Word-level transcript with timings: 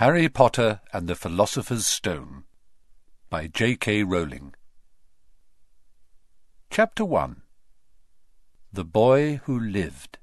Harry 0.00 0.30
Potter 0.30 0.80
and 0.94 1.06
the 1.06 1.14
Philosopher's 1.14 1.86
Stone 1.86 2.44
by 3.28 3.46
J.K. 3.46 4.02
Rowling 4.02 4.54
Chapter 6.70 7.04
1 7.04 7.42
The 8.72 8.84
Boy 8.84 9.42
Who 9.44 9.60
Lived 9.60 10.16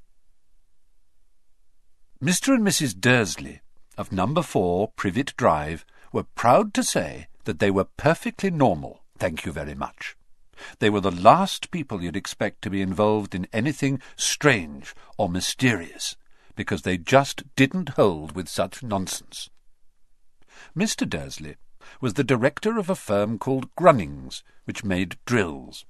Mr. 2.19 2.55
and 2.55 2.65
Mrs. 2.65 2.99
Dursley 2.99 3.61
of 3.99 4.11
number 4.11 4.41
4 4.41 4.93
Privet 4.95 5.35
Drive 5.37 5.85
were 6.11 6.23
proud 6.23 6.73
to 6.73 6.81
say 6.81 7.27
that 7.43 7.59
they 7.59 7.69
were 7.69 7.85
perfectly 7.97 8.49
normal, 8.49 9.03
thank 9.19 9.45
you 9.45 9.51
very 9.51 9.75
much. 9.75 10.17
They 10.79 10.89
were 10.89 11.01
the 11.01 11.11
last 11.11 11.69
people 11.69 12.01
you'd 12.01 12.17
expect 12.17 12.63
to 12.63 12.71
be 12.71 12.81
involved 12.81 13.35
in 13.35 13.47
anything 13.53 14.01
strange 14.15 14.95
or 15.19 15.29
mysterious, 15.29 16.15
because 16.55 16.81
they 16.81 16.97
just 16.97 17.43
didn't 17.55 17.89
hold 17.89 18.35
with 18.35 18.49
such 18.49 18.81
nonsense. 18.81 19.51
Mr. 20.77 21.09
Dursley 21.09 21.55
was 21.99 22.13
the 22.13 22.23
director 22.23 22.77
of 22.77 22.87
a 22.87 22.95
firm 22.95 23.39
called 23.39 23.73
Grunnings, 23.75 24.43
which 24.65 24.83
made 24.83 25.17
drills. 25.25 25.85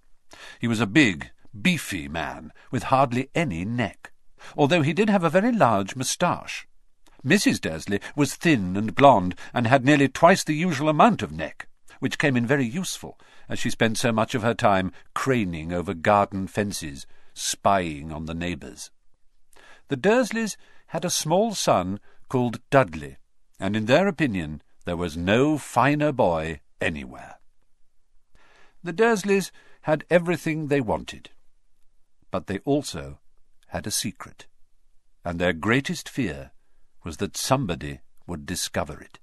He 0.59 0.67
was 0.67 0.79
a 0.79 0.87
big, 0.87 1.31
beefy 1.61 2.07
man 2.07 2.53
with 2.71 2.83
hardly 2.83 3.29
any 3.35 3.65
neck, 3.65 4.13
although 4.55 4.81
he 4.81 4.93
did 4.93 5.09
have 5.09 5.25
a 5.25 5.29
very 5.29 5.51
large 5.51 5.97
moustache. 5.97 6.65
Mrs. 7.25 7.59
Dursley 7.59 7.99
was 8.15 8.35
thin 8.35 8.77
and 8.77 8.95
blonde, 8.95 9.35
and 9.53 9.67
had 9.67 9.83
nearly 9.83 10.07
twice 10.07 10.45
the 10.45 10.55
usual 10.55 10.87
amount 10.87 11.21
of 11.21 11.33
neck, 11.33 11.67
which 11.99 12.17
came 12.17 12.37
in 12.37 12.47
very 12.47 12.65
useful, 12.65 13.19
as 13.49 13.59
she 13.59 13.69
spent 13.69 13.97
so 13.97 14.13
much 14.13 14.35
of 14.35 14.41
her 14.41 14.53
time 14.53 14.93
craning 15.13 15.73
over 15.73 15.93
garden 15.93 16.47
fences, 16.47 17.05
spying 17.33 18.13
on 18.13 18.25
the 18.25 18.33
neighbours. 18.33 18.89
The 19.89 19.97
Dursleys 19.97 20.55
had 20.87 21.03
a 21.03 21.09
small 21.09 21.53
son 21.55 21.99
called 22.29 22.61
Dudley, 22.69 23.17
and 23.59 23.75
in 23.75 23.87
their 23.87 24.07
opinion 24.07 24.61
there 24.87 24.95
was 24.95 25.17
no 25.17 25.57
finer 25.57 26.13
boy 26.13 26.61
anywhere. 26.79 27.35
The 28.81 28.93
Dursleys 28.93 29.51
had 29.81 30.05
everything 30.09 30.67
they 30.67 30.79
wanted, 30.79 31.29
but 32.31 32.47
they 32.47 32.59
also 32.59 33.19
had 33.67 33.85
a 33.85 33.91
secret, 33.91 34.47
and 35.25 35.39
their 35.39 35.51
greatest 35.51 36.07
fear 36.07 36.51
was 37.03 37.17
that 37.17 37.35
somebody 37.35 37.99
would 38.27 38.45
discover 38.45 39.01
it. 39.01 39.19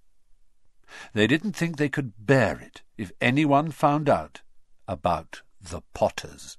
They 1.15 1.27
didn't 1.27 1.57
think 1.57 1.79
they 1.79 1.89
could 1.89 2.12
bear 2.19 2.61
it 2.61 2.83
if 2.98 3.11
anyone 3.23 3.70
found 3.70 4.07
out 4.07 4.42
about 4.87 5.41
the 5.62 5.81
Potters. 5.95 6.59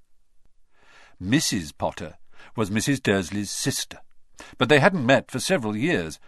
Mrs. 1.22 1.78
Potter 1.78 2.18
was 2.56 2.72
Mrs. 2.72 3.04
Dursley's 3.04 3.52
sister, 3.52 4.00
but 4.58 4.68
they 4.68 4.80
hadn't 4.80 5.06
met 5.06 5.30
for 5.30 5.40
several 5.40 5.78
years. 5.78 6.20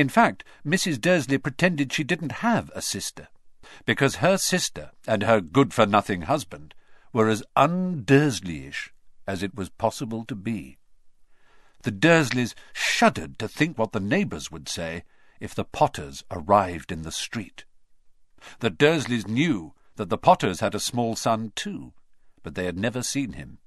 In 0.00 0.08
fact, 0.08 0.44
Mrs. 0.64 0.98
Dursley 0.98 1.36
pretended 1.36 1.92
she 1.92 2.04
didn't 2.04 2.40
have 2.40 2.70
a 2.74 2.80
sister, 2.80 3.28
because 3.84 4.24
her 4.24 4.38
sister 4.38 4.92
and 5.06 5.22
her 5.24 5.42
good-for-nothing 5.42 6.22
husband 6.22 6.74
were 7.12 7.28
as 7.28 7.42
un-Dursleyish 7.54 8.92
as 9.26 9.42
it 9.42 9.54
was 9.54 9.68
possible 9.68 10.24
to 10.24 10.34
be. 10.34 10.78
The 11.82 11.92
Dursleys 11.92 12.54
shuddered 12.72 13.38
to 13.40 13.46
think 13.46 13.76
what 13.76 13.92
the 13.92 14.00
neighbours 14.00 14.50
would 14.50 14.70
say 14.70 15.04
if 15.38 15.54
the 15.54 15.64
Potters 15.64 16.24
arrived 16.30 16.90
in 16.90 17.02
the 17.02 17.12
street. 17.12 17.66
The 18.60 18.70
Dursleys 18.70 19.28
knew 19.28 19.74
that 19.96 20.08
the 20.08 20.16
Potters 20.16 20.60
had 20.60 20.74
a 20.74 20.80
small 20.80 21.14
son 21.14 21.52
too, 21.54 21.92
but 22.42 22.54
they 22.54 22.64
had 22.64 22.78
never 22.78 23.02
seen 23.02 23.34
him. 23.34 23.58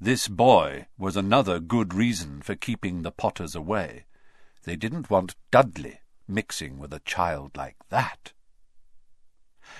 This 0.00 0.28
boy 0.28 0.86
was 0.96 1.16
another 1.16 1.58
good 1.58 1.92
reason 1.92 2.40
for 2.40 2.54
keeping 2.54 3.02
the 3.02 3.10
Potters 3.10 3.56
away. 3.56 4.04
They 4.64 4.76
didn't 4.76 5.10
want 5.10 5.36
Dudley 5.50 6.00
mixing 6.28 6.78
with 6.78 6.92
a 6.92 7.00
child 7.00 7.56
like 7.56 7.76
that. 7.88 8.32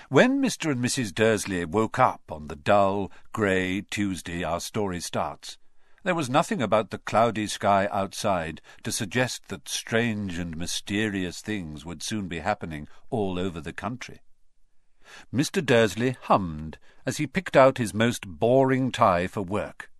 When 0.09 0.41
Mr. 0.41 0.71
and 0.71 0.83
Mrs. 0.83 1.13
Dursley 1.13 1.65
woke 1.65 1.99
up 1.99 2.31
on 2.31 2.47
the 2.47 2.55
dull, 2.55 3.11
grey 3.33 3.81
Tuesday 3.81 4.43
our 4.43 4.59
story 4.59 4.99
starts, 4.99 5.57
there 6.03 6.15
was 6.15 6.29
nothing 6.29 6.61
about 6.61 6.89
the 6.89 6.97
cloudy 6.97 7.45
sky 7.47 7.87
outside 7.91 8.61
to 8.83 8.91
suggest 8.91 9.49
that 9.49 9.69
strange 9.69 10.39
and 10.39 10.57
mysterious 10.57 11.41
things 11.41 11.85
would 11.85 12.01
soon 12.01 12.27
be 12.27 12.39
happening 12.39 12.87
all 13.09 13.37
over 13.37 13.61
the 13.61 13.73
country. 13.73 14.21
Mr. 15.33 15.63
Dursley 15.63 16.17
hummed 16.23 16.79
as 17.05 17.17
he 17.17 17.27
picked 17.27 17.55
out 17.55 17.77
his 17.77 17.93
most 17.93 18.27
boring 18.27 18.91
tie 18.91 19.27
for 19.27 19.41
work 19.41 19.91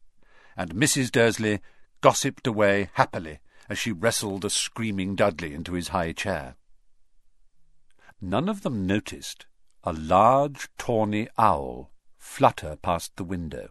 and 0.58 0.74
Mrs. 0.74 1.12
Dursley 1.12 1.60
gossiped 2.02 2.48
away 2.48 2.90
happily 2.94 3.40
as 3.72 3.80
she 3.80 3.94
wrestled 3.94 4.44
a 4.44 4.50
screaming 4.50 5.16
Dudley 5.16 5.54
into 5.54 5.76
his 5.76 5.88
high 5.88 6.12
chair. 6.12 6.58
None 8.20 8.50
of 8.50 8.64
them 8.64 8.86
noticed 8.86 9.46
a 9.86 9.94
large 9.94 10.68
tawny 10.78 11.30
owl 11.38 11.90
flutter 12.18 12.76
past 12.82 13.16
the 13.16 13.24
window. 13.24 13.70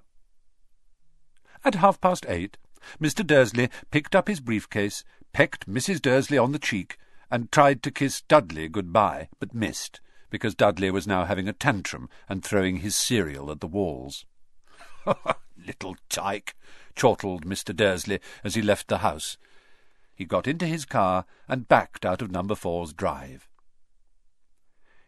At 1.67 1.75
half 1.75 2.01
past 2.01 2.25
eight, 2.31 2.57
Mr. 2.99 3.27
Dursley 3.27 3.69
picked 3.91 4.17
up 4.17 4.27
his 4.27 4.41
briefcase, 4.41 5.05
pecked 5.35 5.69
Mrs. 5.69 6.01
Dursley 6.01 6.39
on 6.39 6.53
the 6.53 6.59
cheek, 6.59 6.97
and 7.31 7.53
tried 7.53 7.83
to 7.83 7.91
kiss 7.91 8.23
Dudley 8.23 8.69
good-bye, 8.69 9.29
but 9.39 9.55
missed, 9.55 10.01
because 10.31 10.55
Dudley 10.55 10.91
was 10.91 11.07
now 11.07 11.27
having 11.27 11.47
a 11.47 11.53
tantrum 11.53 12.09
and 12.27 12.43
throwing 12.43 12.79
his 12.79 12.97
cereal 12.97 13.51
at 13.51 13.61
the 13.61 13.67
walls. 13.67 14.25
Little 15.59 15.97
tyke, 16.09 16.57
chortled 16.97 17.45
Mr. 17.45 17.77
Dursley 17.77 18.19
as 18.43 18.55
he 18.55 18.63
left 18.63 18.89
the 18.89 18.99
house. 18.99 19.37
He 20.21 20.27
got 20.27 20.47
into 20.47 20.67
his 20.67 20.85
car 20.85 21.25
and 21.49 21.67
backed 21.67 22.05
out 22.05 22.21
of 22.21 22.31
number 22.31 22.55
four's 22.55 22.93
drive. 22.93 23.49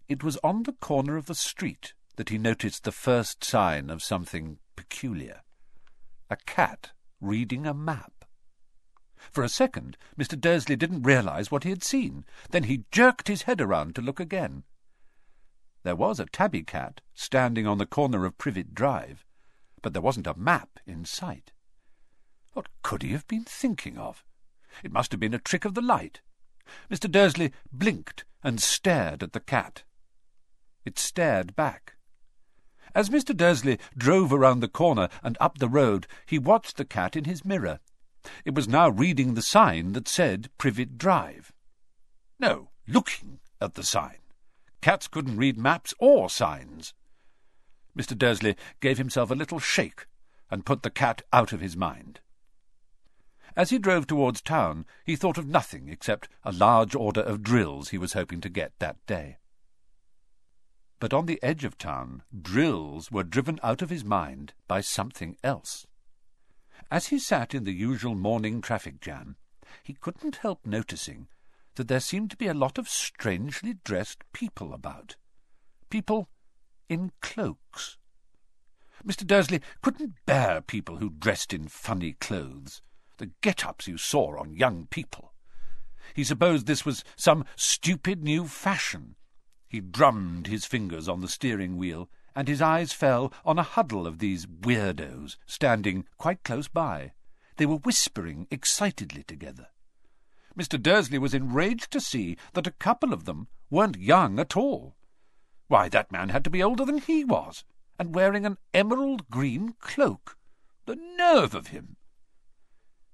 It 0.09 0.25
was 0.25 0.39
on 0.39 0.63
the 0.63 0.73
corner 0.73 1.19
of 1.19 1.27
the 1.27 1.35
street 1.35 1.93
that 2.17 2.31
he 2.31 2.39
noticed 2.39 2.85
the 2.85 2.93
first 2.93 3.45
sign 3.45 3.91
of 3.91 4.03
something 4.03 4.59
peculiar. 4.75 5.43
A 6.31 6.37
cat 6.37 6.93
reading 7.21 7.67
a 7.67 7.75
map. 7.75 8.25
For 9.31 9.45
a 9.45 9.51
second, 9.51 9.99
Mr. 10.19 10.41
Dursley 10.41 10.77
didn't 10.77 11.03
realize 11.03 11.51
what 11.51 11.65
he 11.65 11.69
had 11.69 11.85
seen. 11.85 12.25
Then 12.49 12.63
he 12.63 12.87
jerked 12.91 13.29
his 13.29 13.43
head 13.43 13.61
around 13.61 13.95
to 13.97 14.01
look 14.01 14.19
again. 14.19 14.65
There 15.83 15.95
was 15.95 16.21
a 16.21 16.25
tabby 16.25 16.63
cat 16.63 17.03
standing 17.13 17.67
on 17.67 17.77
the 17.77 17.85
corner 17.85 18.25
of 18.25 18.39
Privet 18.39 18.75
Drive, 18.75 19.27
but 19.83 19.93
there 19.93 20.01
wasn't 20.01 20.27
a 20.27 20.39
map 20.39 20.79
in 20.87 21.05
sight. 21.05 21.53
What 22.55 22.69
could 22.83 23.03
he 23.03 23.13
have 23.13 23.29
been 23.29 23.45
thinking 23.45 23.99
of? 23.99 24.25
It 24.83 24.93
must 24.93 25.13
have 25.13 25.21
been 25.21 25.35
a 25.35 25.39
trick 25.39 25.65
of 25.65 25.75
the 25.75 25.83
light. 25.83 26.21
Mr. 26.91 27.11
Dursley 27.11 27.53
blinked 27.73 28.25
and 28.43 28.61
stared 28.61 29.23
at 29.23 29.33
the 29.33 29.41
cat. 29.41 29.85
It 30.85 30.99
stared 30.99 31.55
back. 31.55 31.95
As 32.95 33.09
Mr. 33.09 33.37
Dursley 33.37 33.79
drove 33.97 34.33
around 34.33 34.61
the 34.61 34.69
corner 34.69 35.09
and 35.23 35.37
up 35.41 35.59
the 35.59 35.69
road, 35.69 36.07
he 36.27 36.39
watched 36.39 36.77
the 36.77 36.85
cat 36.85 37.17
in 37.17 37.25
his 37.25 37.45
mirror. 37.45 37.81
It 38.45 38.55
was 38.55 38.69
now 38.69 38.89
reading 38.89 39.35
the 39.35 39.43
sign 39.43 39.93
that 39.93 40.09
said 40.09 40.51
Privet 40.59 40.99
Drive. 40.99 41.53
No, 42.39 42.71
looking 42.87 43.41
at 43.61 43.75
the 43.75 43.83
sign. 43.83 44.19
Cats 44.81 45.09
couldn't 45.09 45.37
read 45.37 45.57
maps 45.57 45.95
or 45.99 46.29
signs. 46.29 46.93
Mr. 47.97 48.17
Dursley 48.17 48.57
gave 48.81 48.99
himself 48.99 49.31
a 49.31 49.35
little 49.35 49.59
shake 49.59 50.07
and 50.51 50.67
put 50.67 50.83
the 50.83 50.91
cat 50.91 51.23
out 51.33 51.53
of 51.53 51.61
his 51.61 51.77
mind. 51.77 52.21
As 53.55 53.69
he 53.69 53.79
drove 53.79 54.07
towards 54.07 54.41
town, 54.41 54.87
he 55.05 55.15
thought 55.15 55.37
of 55.37 55.47
nothing 55.47 55.89
except 55.89 56.29
a 56.43 56.53
large 56.53 56.95
order 56.95 57.21
of 57.21 57.43
drills 57.43 57.91
he 57.91 57.99
was 57.99 58.15
hoping 58.15 58.41
to 58.41 58.49
get 58.49 58.73
that 58.79 59.05
day. 59.07 59.39
But 60.99 61.13
on 61.13 61.27
the 61.27 61.43
edge 61.43 61.65
of 61.65 61.77
town, 61.77 62.23
drills 62.41 63.11
were 63.11 63.25
driven 63.25 63.61
out 63.63 63.83
of 63.83 63.91
his 63.91 64.05
mind 64.05 64.55
by 64.69 64.81
something 64.81 65.37
else. 65.45 65.87
As 66.91 67.09
he 67.09 67.19
sat 67.19 67.55
in 67.55 67.65
the 67.65 67.73
usual 67.73 68.15
morning 68.15 68.63
traffic 68.63 69.01
jam, 69.01 69.37
he 69.83 69.93
couldn't 69.93 70.37
help 70.37 70.65
noticing 70.65 71.29
that 71.75 71.89
there 71.89 72.01
seemed 72.01 72.31
to 72.31 72.37
be 72.37 72.47
a 72.47 72.55
lot 72.55 72.79
of 72.79 72.89
strangely 72.89 73.75
dressed 73.85 74.25
people 74.33 74.73
about. 74.73 75.17
People 75.91 76.31
in 76.89 77.13
cloaks. 77.21 77.99
Mr. 79.05 79.27
Dursley 79.27 79.61
couldn't 79.83 80.25
bear 80.25 80.61
people 80.63 80.99
who 80.99 81.11
dressed 81.11 81.53
in 81.53 81.69
funny 81.69 82.13
clothes 82.15 82.81
the 83.19 83.31
get-ups 83.41 83.87
you 83.87 83.99
saw 83.99 84.39
on 84.39 84.55
young 84.55 84.87
people. 84.87 85.33
He 86.15 86.25
supposed 86.25 86.67
this 86.67 86.85
was 86.85 87.05
some 87.17 87.45
stupid 87.57 88.23
new 88.23 88.47
fashion. 88.47 89.17
He 89.69 89.81
drummed 89.81 90.47
his 90.47 90.65
fingers 90.65 91.09
on 91.09 91.21
the 91.21 91.29
steering 91.29 91.77
wheel, 91.77 92.11
and 92.35 92.49
his 92.49 92.63
eyes 92.63 92.93
fell 92.93 93.33
on 93.45 93.59
a 93.59 93.63
huddle 93.63 94.07
of 94.07 94.19
these 94.19 94.47
weirdos 94.47 95.37
standing 95.47 96.07
quite 96.19 96.45
close 96.45 96.69
by. 96.69 97.13
They 97.57 97.67
were 97.67 97.77
whispering 97.77 98.47
excitedly 98.51 99.23
together. 99.23 99.69
Mr. 100.59 100.81
Dursley 100.81 101.19
was 101.19 101.35
enraged 101.35 101.91
to 101.93 102.01
see 102.01 102.37
that 102.53 102.67
a 102.67 102.73
couple 102.73 103.13
of 103.13 103.25
them 103.25 103.49
weren't 103.71 103.97
young 103.97 104.39
at 104.39 104.57
all. 104.57 104.97
Why, 105.69 105.89
that 105.89 106.13
man 106.13 106.29
had 106.29 106.45
to 106.45 106.51
be 106.51 106.63
older 106.63 106.85
than 106.85 106.99
he 106.99 107.25
was, 107.25 107.65
and 107.99 108.15
wearing 108.15 108.45
an 108.45 108.59
emerald 108.75 109.31
green 109.31 109.75
cloak. 109.81 110.37
The 110.85 110.97
nerve 110.97 111.55
of 111.55 111.69
him! 111.69 111.97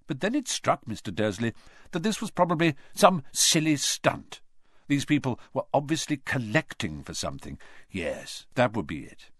But 0.09 0.21
then 0.21 0.35
it 0.35 0.49
struck 0.49 0.87
Mr. 0.87 1.15
Dursley 1.15 1.53
that 1.93 2.03
this 2.03 2.21
was 2.21 2.33
probably 2.33 2.75
some 2.95 3.23
silly 3.33 3.77
stunt. 3.77 4.41
These 4.89 5.05
people 5.05 5.39
were 5.53 5.67
obviously 5.73 6.17
collecting 6.17 7.05
for 7.05 7.15
something. 7.15 7.59
Yes, 7.91 8.47
that 8.55 8.75
would 8.75 8.87
be 8.87 9.05
it. 9.05 9.31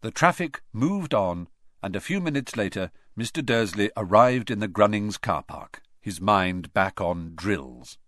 The 0.00 0.10
traffic 0.10 0.62
moved 0.72 1.12
on, 1.12 1.48
and 1.82 1.94
a 1.94 2.00
few 2.00 2.20
minutes 2.20 2.56
later 2.56 2.90
Mr. 3.16 3.44
Dursley 3.44 3.90
arrived 3.96 4.50
in 4.50 4.60
the 4.60 4.68
Grunnings 4.68 5.20
car 5.20 5.42
park, 5.42 5.82
his 6.00 6.20
mind 6.20 6.72
back 6.72 7.00
on 7.00 7.34
drills. 7.36 7.98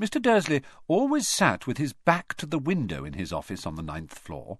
Mr. 0.00 0.22
Dursley 0.22 0.62
always 0.88 1.28
sat 1.28 1.66
with 1.66 1.76
his 1.76 1.92
back 1.92 2.34
to 2.36 2.46
the 2.46 2.58
window 2.58 3.04
in 3.04 3.12
his 3.12 3.30
office 3.30 3.66
on 3.66 3.74
the 3.74 3.82
ninth 3.82 4.18
floor. 4.18 4.58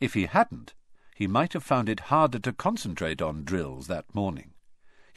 If 0.00 0.14
he 0.14 0.26
hadn't, 0.26 0.74
he 1.14 1.28
might 1.28 1.52
have 1.52 1.62
found 1.62 1.88
it 1.88 2.10
harder 2.10 2.40
to 2.40 2.52
concentrate 2.52 3.22
on 3.22 3.44
drills 3.44 3.86
that 3.86 4.12
morning. 4.12 4.54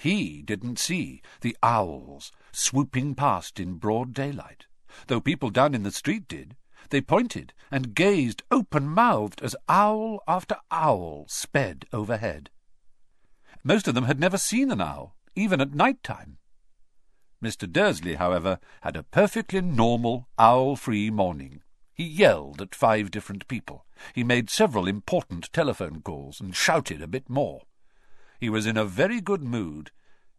He 0.01 0.43
didn't 0.43 0.79
see 0.79 1.21
the 1.41 1.57
owls 1.61 2.31
swooping 2.53 3.15
past 3.15 3.59
in 3.59 3.73
broad 3.73 4.13
daylight, 4.13 4.65
though 5.07 5.19
people 5.19 5.49
down 5.49 5.75
in 5.75 5.83
the 5.83 5.91
street 5.91 6.25
did. 6.29 6.55
They 6.89 7.01
pointed 7.01 7.51
and 7.69 7.93
gazed 7.93 8.43
open-mouthed 8.49 9.41
as 9.41 9.57
owl 9.67 10.21
after 10.25 10.55
owl 10.71 11.25
sped 11.27 11.85
overhead. 11.91 12.49
Most 13.61 13.89
of 13.89 13.93
them 13.93 14.05
had 14.05 14.21
never 14.21 14.37
seen 14.37 14.71
an 14.71 14.79
owl, 14.79 15.17
even 15.35 15.59
at 15.59 15.73
night 15.73 16.01
time. 16.01 16.37
Mr. 17.43 17.69
Dursley, 17.69 18.15
however, 18.15 18.57
had 18.83 18.95
a 18.95 19.03
perfectly 19.03 19.59
normal, 19.59 20.29
owl-free 20.39 21.09
morning. 21.09 21.61
He 21.93 22.05
yelled 22.05 22.61
at 22.61 22.73
five 22.73 23.11
different 23.11 23.49
people. 23.49 23.85
He 24.13 24.23
made 24.23 24.49
several 24.49 24.87
important 24.87 25.51
telephone 25.51 26.01
calls 26.01 26.39
and 26.39 26.55
shouted 26.55 27.01
a 27.01 27.07
bit 27.07 27.29
more. 27.29 27.63
He 28.39 28.49
was 28.49 28.65
in 28.65 28.77
a 28.77 28.85
very 28.85 29.19
good 29.19 29.43
mood 29.43 29.91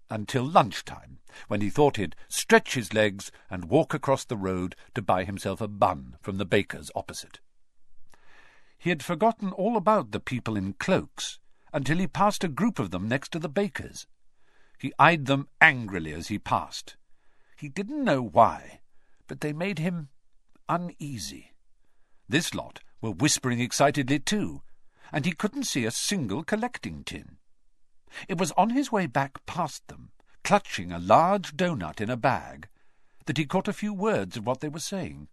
until 0.08 0.44
lunchtime, 0.44 1.18
when 1.48 1.60
he 1.60 1.70
thought 1.70 1.96
he'd 1.96 2.16
stretch 2.28 2.74
his 2.74 2.92
legs 2.92 3.30
and 3.48 3.66
walk 3.66 3.94
across 3.94 4.24
the 4.24 4.36
road 4.36 4.74
to 4.94 5.02
buy 5.02 5.24
himself 5.24 5.60
a 5.60 5.68
bun 5.68 6.16
from 6.20 6.38
the 6.38 6.44
baker's 6.44 6.90
opposite. 6.94 7.40
He 8.78 8.90
had 8.90 9.02
forgotten 9.02 9.52
all 9.52 9.76
about 9.76 10.10
the 10.10 10.20
people 10.20 10.56
in 10.56 10.72
cloaks 10.74 11.38
until 11.72 11.98
he 11.98 12.06
passed 12.06 12.42
a 12.42 12.48
group 12.48 12.78
of 12.78 12.90
them 12.90 13.06
next 13.06 13.30
to 13.32 13.38
the 13.38 13.48
baker's. 13.48 14.06
He 14.78 14.92
eyed 14.98 15.26
them 15.26 15.48
angrily 15.60 16.12
as 16.12 16.28
he 16.28 16.38
passed. 16.38 16.96
He 17.56 17.68
didn't 17.68 18.02
know 18.02 18.22
why, 18.22 18.80
but 19.26 19.42
they 19.42 19.52
made 19.52 19.78
him 19.78 20.08
uneasy. 20.68 21.52
This 22.28 22.54
lot 22.54 22.80
were 23.02 23.10
whispering 23.10 23.60
excitedly 23.60 24.18
too, 24.18 24.62
and 25.12 25.26
he 25.26 25.32
couldn't 25.32 25.64
see 25.64 25.84
a 25.84 25.90
single 25.90 26.42
collecting 26.42 27.04
tin. 27.04 27.36
It 28.28 28.38
was 28.38 28.52
on 28.52 28.70
his 28.70 28.92
way 28.92 29.06
back 29.06 29.44
past 29.46 29.86
them, 29.88 30.10
clutching 30.44 30.92
a 30.92 30.98
large 30.98 31.56
doughnut 31.56 32.00
in 32.00 32.10
a 32.10 32.16
bag, 32.16 32.68
that 33.26 33.38
he 33.38 33.44
caught 33.44 33.68
a 33.68 33.72
few 33.72 33.92
words 33.92 34.36
of 34.36 34.46
what 34.46 34.60
they 34.60 34.68
were 34.68 34.80
saying. 34.80 35.28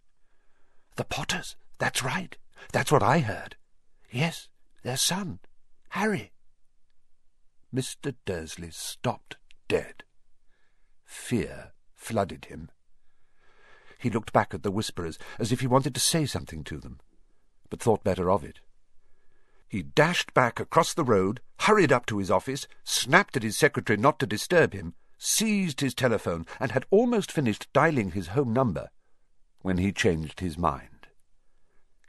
The 0.96 1.04
Potters, 1.04 1.56
that's 1.78 2.02
right. 2.02 2.36
That's 2.72 2.92
what 2.92 3.02
I 3.02 3.20
heard. 3.20 3.56
Yes, 4.10 4.48
their 4.82 4.96
son, 4.96 5.40
Harry. 5.90 6.32
Mr. 7.74 8.14
Dursley 8.24 8.70
stopped 8.70 9.36
dead. 9.68 10.04
Fear 11.04 11.72
flooded 11.94 12.46
him. 12.46 12.70
He 13.98 14.10
looked 14.10 14.32
back 14.32 14.54
at 14.54 14.62
the 14.62 14.70
whisperers 14.70 15.18
as 15.38 15.52
if 15.52 15.60
he 15.60 15.66
wanted 15.66 15.94
to 15.94 16.00
say 16.00 16.24
something 16.24 16.64
to 16.64 16.78
them 16.78 17.00
but 17.70 17.80
thought 17.80 18.04
better 18.04 18.30
of 18.30 18.44
it. 18.44 18.60
He 19.68 19.82
dashed 19.82 20.32
back 20.32 20.58
across 20.58 20.94
the 20.94 21.04
road, 21.04 21.40
hurried 21.60 21.92
up 21.92 22.06
to 22.06 22.18
his 22.18 22.30
office, 22.30 22.66
snapped 22.84 23.36
at 23.36 23.42
his 23.42 23.58
secretary 23.58 23.98
not 23.98 24.18
to 24.20 24.26
disturb 24.26 24.72
him, 24.72 24.94
seized 25.18 25.80
his 25.80 25.94
telephone, 25.94 26.46
and 26.58 26.72
had 26.72 26.86
almost 26.90 27.30
finished 27.30 27.70
dialing 27.72 28.12
his 28.12 28.28
home 28.28 28.52
number 28.52 28.88
when 29.60 29.78
he 29.78 29.92
changed 29.92 30.40
his 30.40 30.56
mind. 30.56 31.08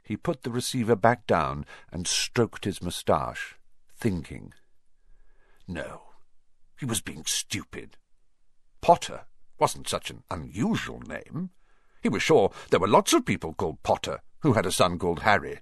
He 0.02 0.16
put 0.16 0.42
the 0.42 0.50
receiver 0.50 0.96
back 0.96 1.26
down 1.26 1.66
and 1.92 2.06
stroked 2.06 2.64
his 2.64 2.82
moustache, 2.82 3.56
thinking. 3.94 4.54
No, 5.68 6.02
he 6.78 6.86
was 6.86 7.02
being 7.02 7.24
stupid. 7.26 7.96
Potter 8.80 9.26
wasn't 9.58 9.88
such 9.88 10.10
an 10.10 10.22
unusual 10.30 11.00
name. 11.00 11.50
He 12.02 12.08
was 12.08 12.22
sure 12.22 12.50
there 12.70 12.80
were 12.80 12.88
lots 12.88 13.12
of 13.12 13.26
people 13.26 13.52
called 13.52 13.82
Potter 13.82 14.20
who 14.40 14.54
had 14.54 14.64
a 14.64 14.72
son 14.72 14.98
called 14.98 15.20
Harry. 15.20 15.60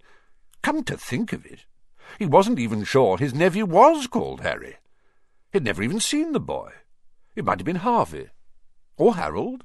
Come 0.63 0.85
to 0.85 0.97
think 0.97 1.33
of 1.33 1.45
it, 1.45 1.67
he 2.19 2.27
wasn't 2.27 2.59
even 2.59 2.85
sure 2.85 3.19
his 3.19 3.35
nephew 3.35 3.67
was 3.67 4.07
called 4.07 4.41
Harry. 4.41 4.77
He'd 5.53 5.65
never 5.65 5.83
even 5.83 6.01
seen 6.01 6.33
the 6.33 6.41
boy. 6.41 6.73
It 7.35 7.45
might 7.45 7.59
have 7.61 7.67
been 7.67 7.77
Harvey. 7.77 8.29
Or 8.97 9.15
Harold. 9.15 9.65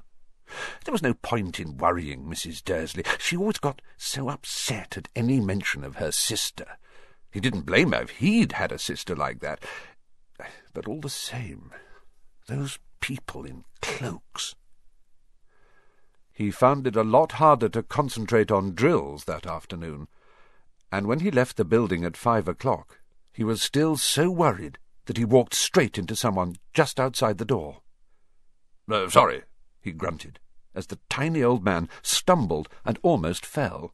There 0.84 0.92
was 0.92 1.02
no 1.02 1.14
point 1.14 1.58
in 1.58 1.76
worrying 1.76 2.24
Mrs. 2.24 2.62
Dursley. 2.62 3.04
She 3.18 3.36
always 3.36 3.58
got 3.58 3.82
so 3.96 4.28
upset 4.28 4.96
at 4.96 5.08
any 5.16 5.40
mention 5.40 5.84
of 5.84 5.96
her 5.96 6.12
sister. 6.12 6.78
He 7.30 7.40
didn't 7.40 7.66
blame 7.66 7.92
her 7.92 8.02
if 8.02 8.10
he'd 8.10 8.52
had 8.52 8.70
a 8.70 8.78
sister 8.78 9.16
like 9.16 9.40
that. 9.40 9.64
But 10.72 10.86
all 10.86 11.00
the 11.00 11.08
same, 11.08 11.72
those 12.46 12.78
people 13.00 13.44
in 13.44 13.64
cloaks. 13.80 14.54
He 16.32 16.50
found 16.50 16.86
it 16.86 16.96
a 16.96 17.04
lot 17.04 17.32
harder 17.32 17.68
to 17.70 17.82
concentrate 17.82 18.50
on 18.50 18.74
drills 18.74 19.24
that 19.24 19.46
afternoon, 19.46 20.08
and 20.94 21.08
when 21.08 21.18
he 21.18 21.30
left 21.32 21.56
the 21.56 21.64
building 21.64 22.04
at 22.04 22.16
five 22.16 22.46
o'clock, 22.46 23.00
he 23.32 23.42
was 23.42 23.60
still 23.60 23.96
so 23.96 24.30
worried 24.30 24.78
that 25.06 25.16
he 25.16 25.24
walked 25.24 25.52
straight 25.52 25.98
into 25.98 26.14
someone 26.14 26.54
just 26.72 27.00
outside 27.00 27.38
the 27.38 27.44
door. 27.44 27.80
Uh, 28.88 29.08
sorry, 29.08 29.42
he 29.80 29.90
grunted, 29.90 30.38
as 30.72 30.86
the 30.86 31.00
tiny 31.10 31.42
old 31.42 31.64
man 31.64 31.88
stumbled 32.00 32.68
and 32.84 32.96
almost 33.02 33.44
fell. 33.44 33.92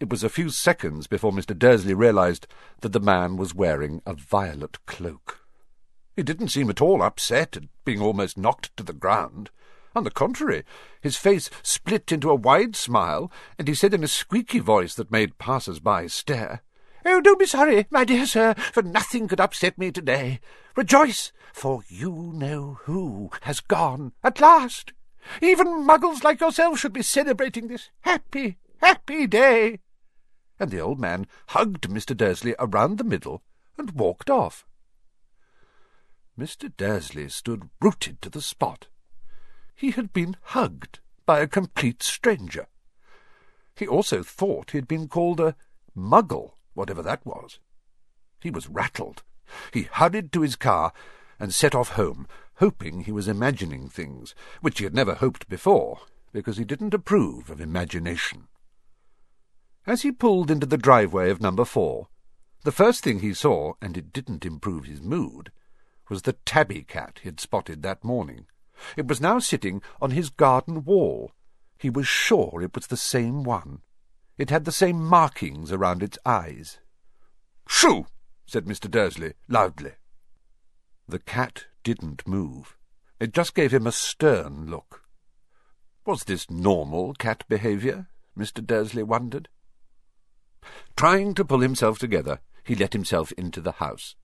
It 0.00 0.10
was 0.10 0.22
a 0.22 0.28
few 0.28 0.50
seconds 0.50 1.06
before 1.06 1.32
Mr. 1.32 1.58
Dursley 1.58 1.94
realized 1.94 2.46
that 2.82 2.92
the 2.92 3.00
man 3.00 3.38
was 3.38 3.54
wearing 3.54 4.02
a 4.04 4.12
violet 4.12 4.84
cloak. 4.84 5.40
He 6.14 6.22
didn't 6.22 6.48
seem 6.48 6.68
at 6.68 6.82
all 6.82 7.02
upset 7.02 7.56
at 7.56 7.64
being 7.86 8.02
almost 8.02 8.36
knocked 8.36 8.76
to 8.76 8.82
the 8.82 8.92
ground. 8.92 9.48
On 9.94 10.04
the 10.04 10.10
contrary, 10.10 10.64
his 11.00 11.16
face 11.16 11.50
split 11.62 12.12
into 12.12 12.30
a 12.30 12.34
wide 12.34 12.74
smile, 12.76 13.30
and 13.58 13.68
he 13.68 13.74
said 13.74 13.92
in 13.92 14.02
a 14.02 14.08
squeaky 14.08 14.58
voice 14.58 14.94
that 14.94 15.10
made 15.10 15.38
passers-by 15.38 16.06
stare, 16.06 16.62
Oh, 17.04 17.20
don't 17.20 17.38
be 17.38 17.46
sorry, 17.46 17.86
my 17.90 18.04
dear 18.04 18.26
sir, 18.26 18.54
for 18.54 18.82
nothing 18.82 19.28
could 19.28 19.40
upset 19.40 19.76
me 19.76 19.90
today. 19.90 20.40
Rejoice, 20.76 21.32
for 21.52 21.82
you 21.88 22.32
know 22.34 22.78
who 22.84 23.30
has 23.42 23.60
gone 23.60 24.12
at 24.22 24.40
last. 24.40 24.92
Even 25.40 25.86
muggles 25.86 26.24
like 26.24 26.40
yourself 26.40 26.78
should 26.78 26.92
be 26.92 27.02
celebrating 27.02 27.68
this 27.68 27.90
happy, 28.00 28.58
happy 28.80 29.26
day. 29.26 29.80
And 30.58 30.70
the 30.70 30.80
old 30.80 31.00
man 31.00 31.26
hugged 31.48 31.88
Mr. 31.88 32.16
Dursley 32.16 32.54
around 32.58 32.98
the 32.98 33.04
middle 33.04 33.42
and 33.76 33.90
walked 33.92 34.30
off. 34.30 34.64
Mr. 36.38 36.72
Dursley 36.76 37.28
stood 37.28 37.68
rooted 37.80 38.22
to 38.22 38.30
the 38.30 38.40
spot 38.40 38.88
he 39.74 39.92
had 39.92 40.12
been 40.12 40.36
hugged 40.42 41.00
by 41.26 41.40
a 41.40 41.46
complete 41.46 42.02
stranger. 42.02 42.66
He 43.74 43.86
also 43.86 44.22
thought 44.22 44.70
he 44.70 44.78
had 44.78 44.88
been 44.88 45.08
called 45.08 45.40
a 45.40 45.56
muggle, 45.96 46.52
whatever 46.74 47.02
that 47.02 47.24
was. 47.24 47.58
He 48.40 48.50
was 48.50 48.68
rattled. 48.68 49.22
He 49.72 49.82
hurried 49.82 50.32
to 50.32 50.42
his 50.42 50.56
car 50.56 50.92
and 51.38 51.54
set 51.54 51.74
off 51.74 51.90
home, 51.90 52.26
hoping 52.56 53.00
he 53.00 53.12
was 53.12 53.28
imagining 53.28 53.88
things, 53.88 54.34
which 54.60 54.78
he 54.78 54.84
had 54.84 54.94
never 54.94 55.14
hoped 55.14 55.48
before, 55.48 56.00
because 56.32 56.56
he 56.56 56.64
didn't 56.64 56.94
approve 56.94 57.50
of 57.50 57.60
imagination. 57.60 58.48
As 59.86 60.02
he 60.02 60.12
pulled 60.12 60.50
into 60.50 60.66
the 60.66 60.78
driveway 60.78 61.30
of 61.30 61.40
number 61.40 61.64
four, 61.64 62.08
the 62.64 62.72
first 62.72 63.02
thing 63.02 63.18
he 63.18 63.34
saw, 63.34 63.72
and 63.82 63.96
it 63.96 64.12
didn't 64.12 64.46
improve 64.46 64.84
his 64.84 65.02
mood, 65.02 65.50
was 66.08 66.22
the 66.22 66.34
tabby 66.44 66.84
cat 66.84 67.18
he 67.22 67.28
had 67.28 67.40
spotted 67.40 67.82
that 67.82 68.04
morning. 68.04 68.46
It 68.96 69.06
was 69.06 69.20
now 69.20 69.38
sitting 69.38 69.82
on 70.00 70.10
his 70.10 70.30
garden 70.30 70.84
wall. 70.84 71.32
He 71.78 71.90
was 71.90 72.06
sure 72.06 72.60
it 72.62 72.74
was 72.74 72.86
the 72.86 72.96
same 72.96 73.42
one. 73.42 73.82
It 74.38 74.50
had 74.50 74.64
the 74.64 74.72
same 74.72 75.04
markings 75.04 75.72
around 75.72 76.02
its 76.02 76.18
eyes. 76.24 76.78
Shoo! 77.68 78.06
said 78.46 78.64
Mr. 78.64 78.90
Dursley, 78.90 79.34
loudly. 79.48 79.92
The 81.08 81.18
cat 81.18 81.66
didn't 81.82 82.26
move. 82.26 82.76
It 83.20 83.32
just 83.32 83.54
gave 83.54 83.72
him 83.72 83.86
a 83.86 83.92
stern 83.92 84.66
look. 84.66 85.04
Was 86.04 86.24
this 86.24 86.50
normal 86.50 87.14
cat 87.14 87.44
behaviour? 87.48 88.08
Mr. 88.36 88.64
Dursley 88.64 89.02
wondered. 89.02 89.48
Trying 90.96 91.34
to 91.34 91.44
pull 91.44 91.60
himself 91.60 91.98
together, 91.98 92.40
he 92.64 92.74
let 92.74 92.92
himself 92.92 93.32
into 93.32 93.60
the 93.60 93.72
house. 93.72 94.16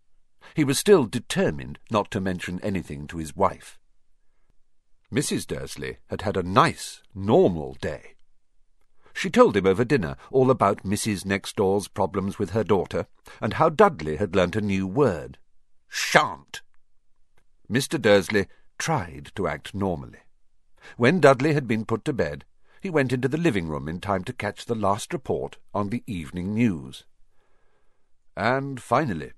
He 0.54 0.64
was 0.64 0.78
still 0.78 1.04
determined 1.04 1.78
not 1.90 2.10
to 2.12 2.20
mention 2.20 2.60
anything 2.62 3.06
to 3.08 3.18
his 3.18 3.36
wife. 3.36 3.78
Mrs. 5.12 5.46
Dursley 5.46 5.98
had 6.08 6.22
had 6.22 6.36
a 6.36 6.42
nice, 6.42 7.02
normal 7.14 7.76
day. 7.80 8.14
She 9.14 9.30
told 9.30 9.56
him 9.56 9.66
over 9.66 9.84
dinner 9.84 10.16
all 10.30 10.50
about 10.50 10.84
Mrs. 10.84 11.24
Next 11.24 11.56
Door's 11.56 11.88
problems 11.88 12.38
with 12.38 12.50
her 12.50 12.62
daughter, 12.62 13.06
and 13.40 13.54
how 13.54 13.68
Dudley 13.68 14.16
had 14.16 14.36
learnt 14.36 14.54
a 14.54 14.60
new 14.60 14.86
word. 14.86 15.38
Shan't. 15.88 16.62
Mr. 17.70 18.00
Dursley 18.00 18.46
tried 18.78 19.32
to 19.34 19.48
act 19.48 19.74
normally. 19.74 20.20
When 20.96 21.20
Dudley 21.20 21.54
had 21.54 21.66
been 21.66 21.84
put 21.84 22.04
to 22.04 22.12
bed, 22.12 22.44
he 22.80 22.90
went 22.90 23.12
into 23.12 23.28
the 23.28 23.36
living 23.38 23.66
room 23.68 23.88
in 23.88 24.00
time 24.00 24.24
to 24.24 24.32
catch 24.32 24.66
the 24.66 24.74
last 24.74 25.12
report 25.12 25.56
on 25.74 25.88
the 25.88 26.04
evening 26.06 26.54
news. 26.54 27.04
And 28.36 28.80
finally, 28.80 29.32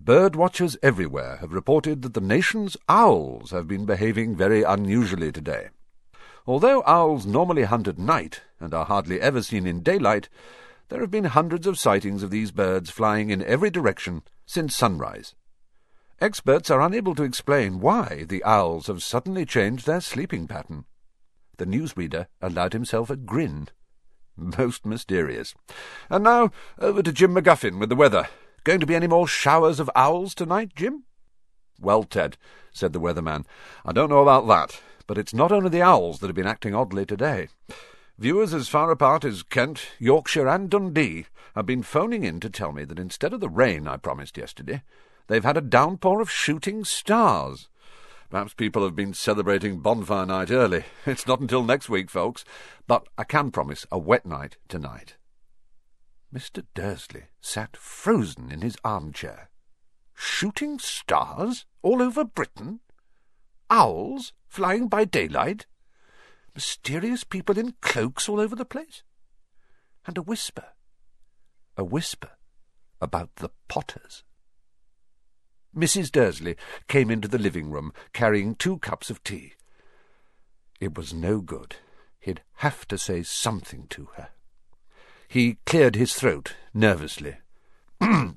bird 0.00 0.36
watchers 0.36 0.76
everywhere 0.82 1.36
have 1.36 1.52
reported 1.52 2.02
that 2.02 2.14
the 2.14 2.20
nation's 2.20 2.76
owls 2.88 3.50
have 3.50 3.66
been 3.68 3.84
behaving 3.84 4.36
very 4.36 4.62
unusually 4.62 5.32
today. 5.32 5.68
Although 6.46 6.82
owls 6.86 7.26
normally 7.26 7.64
hunt 7.64 7.88
at 7.88 7.98
night 7.98 8.42
and 8.58 8.72
are 8.72 8.86
hardly 8.86 9.20
ever 9.20 9.42
seen 9.42 9.66
in 9.66 9.82
daylight, 9.82 10.28
there 10.88 11.00
have 11.00 11.10
been 11.10 11.24
hundreds 11.24 11.66
of 11.66 11.78
sightings 11.78 12.22
of 12.22 12.30
these 12.30 12.50
birds 12.50 12.90
flying 12.90 13.30
in 13.30 13.42
every 13.44 13.70
direction 13.70 14.22
since 14.46 14.74
sunrise. 14.74 15.34
Experts 16.20 16.70
are 16.70 16.80
unable 16.80 17.14
to 17.14 17.22
explain 17.22 17.80
why 17.80 18.24
the 18.28 18.42
owls 18.44 18.86
have 18.86 19.02
suddenly 19.02 19.44
changed 19.44 19.86
their 19.86 20.00
sleeping 20.00 20.48
pattern. 20.48 20.84
The 21.58 21.66
newsreader 21.66 22.26
allowed 22.40 22.72
himself 22.72 23.10
a 23.10 23.16
grin. 23.16 23.68
Most 24.36 24.86
mysterious. 24.86 25.54
And 26.08 26.24
now, 26.24 26.50
over 26.78 27.02
to 27.02 27.12
Jim 27.12 27.34
McGuffin 27.34 27.78
with 27.78 27.88
the 27.88 27.96
weather. 27.96 28.28
Going 28.64 28.80
to 28.80 28.86
be 28.86 28.94
any 28.94 29.06
more 29.06 29.26
showers 29.26 29.80
of 29.80 29.90
owls 29.94 30.34
tonight, 30.34 30.72
Jim? 30.74 31.04
Well, 31.80 32.04
Ted, 32.04 32.36
said 32.72 32.92
the 32.92 33.00
weatherman, 33.00 33.44
I 33.84 33.92
don't 33.92 34.10
know 34.10 34.22
about 34.22 34.46
that, 34.48 34.80
but 35.06 35.16
it's 35.16 35.32
not 35.32 35.52
only 35.52 35.70
the 35.70 35.82
owls 35.82 36.18
that 36.18 36.26
have 36.26 36.36
been 36.36 36.46
acting 36.46 36.74
oddly 36.74 37.06
today. 37.06 37.48
Viewers 38.18 38.52
as 38.52 38.68
far 38.68 38.90
apart 38.90 39.24
as 39.24 39.44
Kent, 39.44 39.90
Yorkshire, 39.98 40.48
and 40.48 40.68
Dundee 40.68 41.26
have 41.54 41.66
been 41.66 41.82
phoning 41.82 42.24
in 42.24 42.40
to 42.40 42.50
tell 42.50 42.72
me 42.72 42.84
that 42.84 42.98
instead 42.98 43.32
of 43.32 43.40
the 43.40 43.48
rain 43.48 43.86
I 43.86 43.96
promised 43.96 44.36
yesterday, 44.36 44.82
they've 45.28 45.44
had 45.44 45.56
a 45.56 45.62
downpour 45.62 46.20
of 46.20 46.30
shooting 46.30 46.84
stars. 46.84 47.68
Perhaps 48.30 48.54
people 48.54 48.82
have 48.82 48.94
been 48.94 49.14
celebrating 49.14 49.80
bonfire 49.80 50.26
night 50.26 50.50
early. 50.50 50.84
It's 51.06 51.26
not 51.26 51.40
until 51.40 51.64
next 51.64 51.88
week, 51.88 52.10
folks. 52.10 52.44
But 52.86 53.06
I 53.16 53.24
can 53.24 53.50
promise 53.50 53.86
a 53.90 53.98
wet 53.98 54.26
night 54.26 54.58
tonight. 54.68 55.16
Mr. 56.34 56.64
Dursley 56.74 57.24
sat 57.40 57.76
frozen 57.76 58.50
in 58.50 58.60
his 58.60 58.76
armchair. 58.84 59.48
Shooting 60.14 60.78
stars 60.78 61.64
all 61.82 62.02
over 62.02 62.24
Britain? 62.24 62.80
Owls 63.70 64.32
flying 64.46 64.88
by 64.88 65.04
daylight? 65.04 65.66
Mysterious 66.54 67.24
people 67.24 67.58
in 67.58 67.74
cloaks 67.80 68.28
all 68.28 68.40
over 68.40 68.56
the 68.56 68.64
place? 68.64 69.02
And 70.06 70.18
a 70.18 70.22
whisper. 70.22 70.66
A 71.76 71.84
whisper 71.84 72.32
about 73.00 73.36
the 73.36 73.50
Potters. 73.68 74.24
Mrs. 75.76 76.10
Dursley 76.10 76.56
came 76.88 77.10
into 77.10 77.28
the 77.28 77.38
living 77.38 77.70
room 77.70 77.92
carrying 78.12 78.54
two 78.54 78.78
cups 78.78 79.10
of 79.10 79.22
tea. 79.22 79.52
It 80.80 80.96
was 80.96 81.14
no 81.14 81.40
good. 81.40 81.76
He'd 82.18 82.42
have 82.56 82.86
to 82.88 82.98
say 82.98 83.22
something 83.22 83.86
to 83.90 84.06
her. 84.16 84.30
He 85.28 85.58
cleared 85.66 85.94
his 85.94 86.14
throat 86.14 86.54
nervously. 86.72 87.36
Ah, 88.00 88.32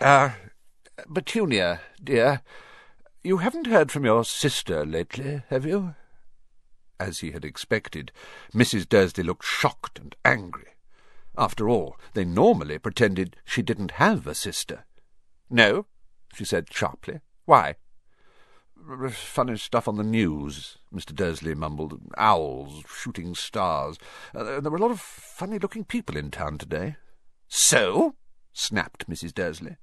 uh, 0.00 0.30
Petunia, 1.12 1.80
dear, 2.02 2.42
you 3.24 3.38
haven't 3.38 3.66
heard 3.66 3.90
from 3.90 4.04
your 4.04 4.24
sister 4.24 4.86
lately, 4.86 5.42
have 5.48 5.66
you? 5.66 5.96
As 7.00 7.18
he 7.18 7.32
had 7.32 7.44
expected, 7.44 8.12
Mrs. 8.54 8.88
Dursley 8.88 9.24
looked 9.24 9.44
shocked 9.44 9.98
and 9.98 10.14
angry. 10.24 10.74
After 11.36 11.68
all, 11.68 11.96
they 12.14 12.24
normally 12.24 12.78
pretended 12.78 13.36
she 13.44 13.62
didn't 13.62 13.92
have 13.92 14.26
a 14.26 14.34
sister. 14.34 14.84
No, 15.50 15.86
she 16.34 16.44
said 16.44 16.72
sharply. 16.72 17.20
Why? 17.46 17.74
Funny 18.88 19.58
stuff 19.58 19.86
on 19.86 19.96
the 19.96 20.02
news, 20.02 20.78
Mr. 20.94 21.14
Dursley 21.14 21.54
mumbled. 21.54 22.00
Owls, 22.16 22.82
shooting 22.88 23.34
stars. 23.34 23.98
Uh, 24.34 24.60
there 24.60 24.70
were 24.70 24.78
a 24.78 24.80
lot 24.80 24.90
of 24.90 24.98
funny-looking 24.98 25.84
people 25.84 26.16
in 26.16 26.30
town 26.30 26.56
today. 26.56 26.96
So? 27.48 28.14
snapped 28.54 29.06
Mrs. 29.06 29.34
Dursley. 29.34 29.76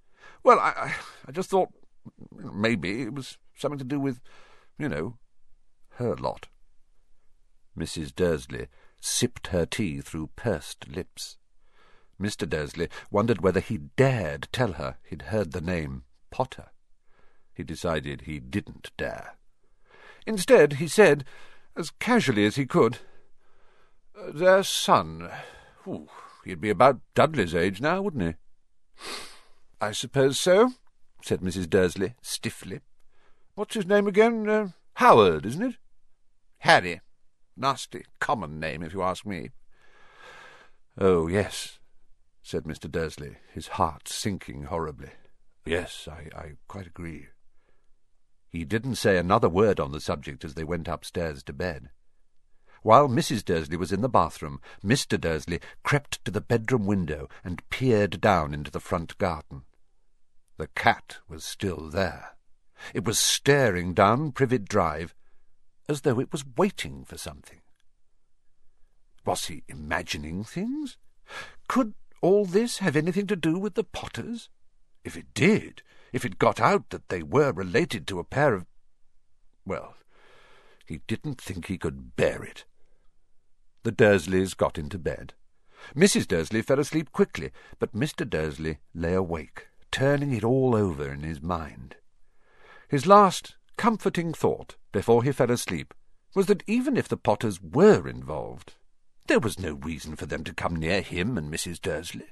Well, 0.43 0.59
I, 0.59 0.95
I 1.27 1.31
just 1.31 1.51
thought 1.51 1.69
maybe 2.31 3.03
it 3.03 3.13
was 3.13 3.37
something 3.55 3.77
to 3.77 3.85
do 3.85 3.99
with, 3.99 4.21
you 4.79 4.89
know, 4.89 5.19
her 5.97 6.15
lot. 6.15 6.47
Mrs. 7.77 8.13
Dursley 8.13 8.69
sipped 8.99 9.47
her 9.47 9.67
tea 9.67 10.01
through 10.01 10.31
pursed 10.35 10.87
lips. 10.87 11.37
Mr. 12.19 12.49
Dursley 12.49 12.89
wondered 13.11 13.41
whether 13.41 13.59
he 13.59 13.77
dared 13.77 14.47
tell 14.51 14.73
her 14.73 14.97
he'd 15.03 15.23
heard 15.23 15.51
the 15.51 15.61
name 15.61 16.05
Potter. 16.31 16.71
He 17.55 17.63
decided 17.63 18.21
he 18.21 18.39
didn't 18.39 18.91
dare. 18.97 19.35
Instead, 20.27 20.73
he 20.73 20.87
said, 20.87 21.23
as 21.75 21.91
casually 21.91 22.45
as 22.45 22.55
he 22.57 22.65
could, 22.65 22.99
Their 24.33 24.63
son. 24.63 25.29
Ooh, 25.87 26.07
he'd 26.43 26.61
be 26.61 26.69
about 26.69 27.01
Dudley's 27.15 27.55
age 27.55 27.81
now, 27.81 28.01
wouldn't 28.01 28.23
he? 28.23 29.03
I 29.81 29.91
suppose 29.91 30.39
so, 30.39 30.73
said 31.21 31.41
Mrs. 31.41 31.69
Dursley 31.69 32.15
stiffly. 32.21 32.81
What's 33.55 33.75
his 33.75 33.85
name 33.85 34.07
again? 34.07 34.49
Uh, 34.49 34.69
Howard, 34.95 35.45
isn't 35.45 35.61
it? 35.61 35.75
Harry. 36.59 37.01
Nasty, 37.57 38.05
common 38.19 38.59
name, 38.59 38.83
if 38.83 38.93
you 38.93 39.01
ask 39.01 39.25
me. 39.25 39.51
Oh, 40.97 41.27
yes, 41.27 41.79
said 42.41 42.63
Mr. 42.63 42.91
Dursley, 42.91 43.37
his 43.53 43.67
heart 43.67 44.07
sinking 44.07 44.63
horribly. 44.63 45.11
Yes, 45.65 46.07
I, 46.11 46.29
I 46.37 46.51
quite 46.67 46.87
agree. 46.87 47.27
He 48.55 48.63
didn't 48.63 48.95
say 48.95 49.17
another 49.17 49.49
word 49.49 49.81
on 49.81 49.91
the 49.91 49.99
subject 49.99 50.45
as 50.45 50.53
they 50.53 50.63
went 50.63 50.87
upstairs 50.87 51.43
to 51.43 51.51
bed. 51.51 51.89
While 52.83 53.09
Mrs. 53.09 53.43
Dursley 53.43 53.75
was 53.75 53.91
in 53.91 53.99
the 53.99 54.07
bathroom, 54.07 54.61
Mr. 54.81 55.19
Dursley 55.19 55.59
crept 55.83 56.23
to 56.23 56.31
the 56.31 56.39
bedroom 56.39 56.85
window 56.85 57.27
and 57.43 57.67
peered 57.69 58.21
down 58.21 58.53
into 58.53 58.71
the 58.71 58.79
front 58.79 59.17
garden. 59.17 59.63
The 60.55 60.67
cat 60.67 61.17
was 61.27 61.43
still 61.43 61.89
there. 61.89 62.37
It 62.93 63.03
was 63.03 63.19
staring 63.19 63.93
down 63.93 64.31
Privet 64.31 64.69
Drive 64.69 65.13
as 65.89 66.01
though 66.01 66.21
it 66.21 66.31
was 66.31 66.45
waiting 66.55 67.03
for 67.03 67.17
something. 67.17 67.59
Was 69.25 69.47
he 69.47 69.63
imagining 69.67 70.45
things? 70.45 70.95
Could 71.67 71.93
all 72.21 72.45
this 72.45 72.77
have 72.77 72.95
anything 72.95 73.27
to 73.27 73.35
do 73.35 73.59
with 73.59 73.73
the 73.73 73.83
Potters? 73.83 74.49
If 75.03 75.17
it 75.17 75.33
did, 75.33 75.83
if 76.13 76.25
it 76.25 76.39
got 76.39 76.59
out 76.59 76.89
that 76.89 77.09
they 77.09 77.23
were 77.23 77.51
related 77.51 78.07
to 78.07 78.19
a 78.19 78.23
pair 78.23 78.53
of... 78.53 78.65
Well, 79.65 79.95
he 80.85 81.01
didn't 81.07 81.41
think 81.41 81.67
he 81.67 81.77
could 81.77 82.15
bear 82.15 82.43
it. 82.43 82.65
The 83.83 83.91
Dursleys 83.91 84.55
got 84.55 84.77
into 84.77 84.97
bed. 84.97 85.33
Mrs. 85.95 86.27
Dursley 86.27 86.61
fell 86.61 86.79
asleep 86.79 87.11
quickly, 87.11 87.51
but 87.79 87.93
Mr. 87.93 88.27
Dursley 88.27 88.79
lay 88.93 89.13
awake, 89.13 89.67
turning 89.91 90.33
it 90.33 90.43
all 90.43 90.75
over 90.75 91.11
in 91.11 91.21
his 91.21 91.41
mind. 91.41 91.95
His 92.87 93.05
last 93.05 93.55
comforting 93.77 94.33
thought 94.33 94.75
before 94.91 95.23
he 95.23 95.31
fell 95.31 95.51
asleep 95.51 95.93
was 96.33 96.47
that 96.47 96.63
even 96.67 96.97
if 96.97 97.07
the 97.07 97.17
Potters 97.17 97.61
were 97.61 98.07
involved, 98.07 98.73
there 99.27 99.39
was 99.39 99.59
no 99.59 99.73
reason 99.73 100.15
for 100.15 100.25
them 100.25 100.43
to 100.43 100.53
come 100.53 100.75
near 100.75 101.01
him 101.01 101.37
and 101.37 101.51
Mrs. 101.51 101.81
Dursley. 101.81 102.27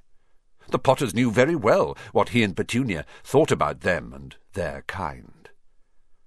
The 0.69 0.79
Potters 0.79 1.13
knew 1.13 1.31
very 1.31 1.55
well 1.55 1.97
what 2.11 2.29
he 2.29 2.43
and 2.43 2.55
Petunia 2.55 3.05
thought 3.23 3.51
about 3.51 3.81
them 3.81 4.13
and 4.13 4.35
their 4.53 4.83
kind. 4.87 5.49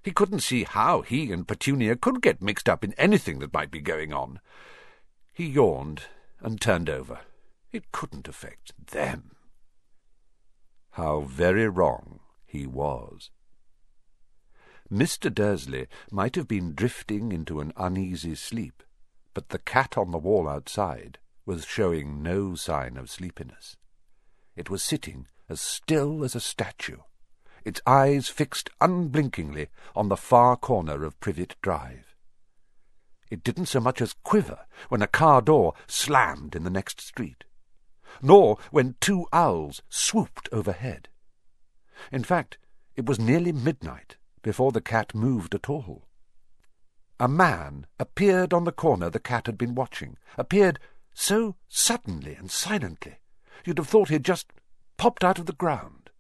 He 0.03 0.13
couldn't 0.13 0.41
see 0.41 0.65
how 0.65 1.03
he 1.03 1.33
and 1.33 1.49
Petunia 1.49 1.97
could 1.97 2.23
get 2.23 2.41
mixed 2.41 2.69
up 2.69 2.85
in 2.85 2.93
anything 2.95 3.41
that 3.41 3.53
might 3.53 3.71
be 3.71 3.81
going 3.81 4.13
on. 4.13 4.41
He 5.33 5.47
yawned 5.47 6.03
and 6.41 6.61
turned 6.61 6.89
over. 6.89 7.21
It 7.73 7.91
couldn't 7.93 8.29
affect 8.29 8.73
them. 8.87 9.33
How 10.93 11.21
very 11.23 11.69
wrong 11.69 12.21
he 12.47 12.67
was. 12.67 13.31
Mr. 14.91 15.33
Dursley 15.35 15.89
might 16.13 16.37
have 16.37 16.47
been 16.47 16.75
drifting 16.75 17.33
into 17.33 17.61
an 17.61 17.73
uneasy 17.77 18.37
sleep, 18.37 18.85
but 19.35 19.49
the 19.49 19.59
cat 19.59 19.99
on 19.99 20.13
the 20.13 20.19
wall 20.19 20.49
outside 20.49 21.19
was 21.45 21.67
showing 21.67 22.23
no 22.23 22.55
sign 22.55 22.97
of 22.97 23.11
sleepiness. 23.11 23.77
It 24.57 24.71
was 24.71 24.83
sitting 24.83 25.29
as 25.51 25.61
still 25.61 26.25
as 26.25 26.35
a 26.35 26.41
statue, 26.41 27.01
its 27.65 27.81
eyes 27.87 28.29
fixed 28.29 28.71
unblinkingly 28.81 29.69
on 29.95 30.09
the 30.09 30.17
far 30.17 30.57
corner 30.57 31.05
of 31.05 31.21
Privet 31.21 31.57
Drive. 31.61 32.17
It 33.31 33.45
didn't 33.45 33.67
so 33.67 33.81
much 33.81 34.01
as 34.01 34.15
quiver 34.25 34.67
when 34.89 35.03
a 35.03 35.07
car 35.07 35.43
door 35.43 35.75
slammed 35.87 36.57
in 36.57 36.65
the 36.65 36.71
next 36.71 37.01
street, 37.01 37.45
nor 38.23 38.57
when 38.71 38.97
two 39.01 39.27
owls 39.33 39.83
swooped 39.91 40.49
overhead. 40.53 41.09
In 42.11 42.25
fact, 42.25 42.57
it 42.95 43.05
was 43.05 43.19
nearly 43.19 43.53
midnight 43.53 44.17
before 44.43 44.73
the 44.73 44.81
cat 44.81 45.15
moved 45.15 45.55
at 45.55 45.69
all. 45.69 46.07
A 47.21 47.29
man 47.29 47.87
appeared 47.99 48.55
on 48.55 48.65
the 48.65 48.73
corner 48.73 49.11
the 49.11 49.21
cat 49.21 49.47
had 49.47 49.59
been 49.59 49.75
watching, 49.75 50.17
appeared 50.39 50.79
so 51.13 51.57
suddenly 51.69 52.35
and 52.35 52.51
silently 52.51 53.19
You'd 53.65 53.79
have 53.79 53.89
thought 53.89 54.09
he'd 54.09 54.25
just 54.25 54.53
popped 54.97 55.25
out 55.25 55.39
of 55.39 55.47
the 55.47 55.53
ground. 55.53 56.11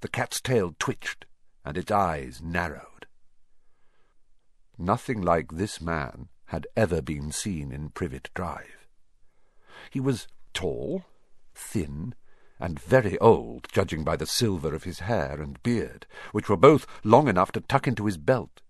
The 0.00 0.08
cat's 0.08 0.40
tail 0.40 0.74
twitched, 0.78 1.26
and 1.64 1.76
its 1.76 1.90
eyes 1.90 2.40
narrowed. 2.42 3.06
Nothing 4.76 5.20
like 5.20 5.52
this 5.52 5.80
man 5.80 6.28
had 6.46 6.66
ever 6.76 7.00
been 7.00 7.30
seen 7.30 7.70
in 7.70 7.90
Privet 7.90 8.30
Drive. 8.34 8.88
He 9.90 10.00
was 10.00 10.26
tall, 10.52 11.04
thin, 11.54 12.14
and 12.58 12.78
very 12.78 13.18
old, 13.18 13.68
judging 13.72 14.04
by 14.04 14.16
the 14.16 14.26
silver 14.26 14.74
of 14.74 14.84
his 14.84 15.00
hair 15.00 15.40
and 15.40 15.62
beard, 15.62 16.06
which 16.32 16.48
were 16.48 16.56
both 16.56 16.86
long 17.04 17.28
enough 17.28 17.52
to 17.52 17.60
tuck 17.60 17.86
into 17.86 18.06
his 18.06 18.18
belt. 18.18 18.60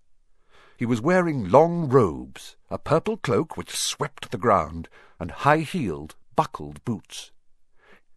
He 0.77 0.85
was 0.85 1.01
wearing 1.01 1.49
long 1.49 1.87
robes, 1.87 2.57
a 2.69 2.77
purple 2.77 3.17
cloak 3.17 3.55
which 3.55 3.75
swept 3.75 4.31
the 4.31 4.37
ground, 4.37 4.89
and 5.19 5.31
high-heeled, 5.31 6.15
buckled 6.35 6.83
boots. 6.83 7.31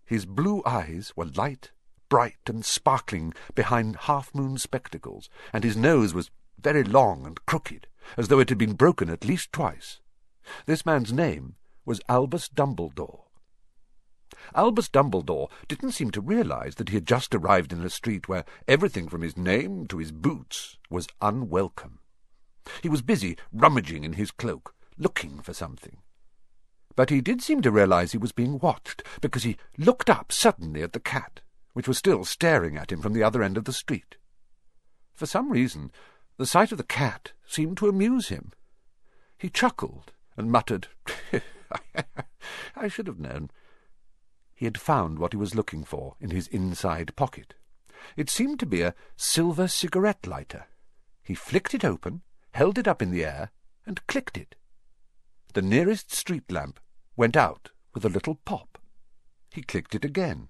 His 0.07 0.25
blue 0.25 0.63
eyes 0.65 1.13
were 1.17 1.27
light, 1.27 1.73
bright, 2.09 2.39
and 2.47 2.65
sparkling 2.65 3.35
behind 3.55 3.97
half-moon 4.03 4.59
spectacles, 4.59 5.29
and 5.53 5.65
his 5.65 5.77
nose 5.77 6.15
was 6.15 6.31
very 6.59 6.85
long 6.85 7.27
and 7.27 7.45
crooked, 7.45 7.89
as 8.17 8.29
though 8.29 8.39
it 8.39 8.49
had 8.49 8.59
been 8.59 8.75
broken 8.75 9.11
at 9.11 9.25
least 9.25 9.53
twice. 9.53 10.01
This 10.67 10.87
man's 10.87 11.13
name 11.13 11.57
was 11.85 12.01
Albus 12.09 12.49
Dumbledore. 12.49 13.25
Albus 14.55 14.89
Dumbledore 14.89 15.51
didn't 15.67 15.93
seem 15.93 16.11
to 16.13 16.21
realize 16.21 16.77
that 16.77 16.91
he 16.91 16.95
had 16.95 17.07
just 17.07 17.35
arrived 17.35 17.73
in 17.73 17.85
a 17.85 17.91
street 17.91 18.29
where 18.29 18.45
everything 18.69 19.09
from 19.09 19.23
his 19.23 19.37
name 19.37 19.87
to 19.89 19.99
his 19.99 20.13
boots 20.13 20.79
was 20.89 21.09
unwelcome. 21.21 21.99
He 22.83 22.89
was 22.89 23.03
busy 23.03 23.37
rummaging 23.53 24.05
in 24.05 24.15
his 24.15 24.31
cloak, 24.31 24.75
looking 24.97 25.41
for 25.41 25.53
something. 25.53 25.99
But 26.97 27.11
he 27.11 27.21
did 27.21 27.43
seem 27.43 27.61
to 27.61 27.71
realize 27.71 28.13
he 28.13 28.19
was 28.19 28.33
being 28.33 28.59
watched, 28.59 29.03
because 29.21 29.43
he 29.43 29.59
looked 29.77 30.09
up 30.09 30.33
suddenly 30.33 30.83
at 30.83 30.95
the 30.95 31.01
cat, 31.01 31.41
which 31.75 31.87
was 31.87 31.99
still 31.99 32.25
staring 32.25 32.79
at 32.79 32.91
him 32.91 33.03
from 33.03 33.13
the 33.13 33.23
other 33.23 33.43
end 33.43 33.59
of 33.59 33.65
the 33.65 33.73
street. 33.73 34.17
For 35.13 35.27
some 35.27 35.51
reason, 35.51 35.93
the 36.39 36.47
sight 36.47 36.73
of 36.73 36.79
the 36.79 36.85
cat 36.85 37.33
seemed 37.47 37.77
to 37.79 37.89
amuse 37.89 38.29
him. 38.29 38.53
He 39.37 39.51
chuckled 39.51 40.13
and 40.39 40.51
muttered, 40.51 40.89
I 42.77 42.89
should 42.89 43.07
have 43.07 43.21
known. 43.21 43.51
He 44.55 44.65
had 44.65 44.81
found 44.81 45.19
what 45.19 45.35
he 45.35 45.37
was 45.37 45.55
looking 45.55 45.85
for 45.85 46.17
in 46.19 46.31
his 46.31 46.49
inside 46.49 47.15
pocket. 47.15 47.55
It 48.17 48.31
seemed 48.31 48.59
to 48.61 48.67
be 48.67 48.81
a 48.81 48.95
silver 49.17 49.69
cigarette 49.69 50.27
lighter. 50.27 50.65
He 51.23 51.35
flicked 51.35 51.75
it 51.75 51.85
open, 51.85 52.23
held 52.53 52.79
it 52.79 52.89
up 52.89 53.03
in 53.03 53.11
the 53.11 53.25
air, 53.25 53.51
and 53.85 54.07
clicked 54.07 54.39
it. 54.39 54.55
The 55.53 55.63
nearest 55.63 56.15
street 56.15 56.51
lamp 56.51 56.81
went 57.17 57.37
out 57.37 57.71
with 57.95 58.05
a 58.05 58.11
little 58.11 58.37
pop. 58.45 58.79
He 59.53 59.63
clicked 59.63 59.95
it 59.95 60.05
again. 60.05 60.49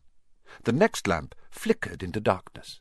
The 0.65 0.73
next 0.73 1.07
lamp 1.07 1.35
flickered 1.51 2.03
into 2.03 2.21
darkness. 2.21 2.81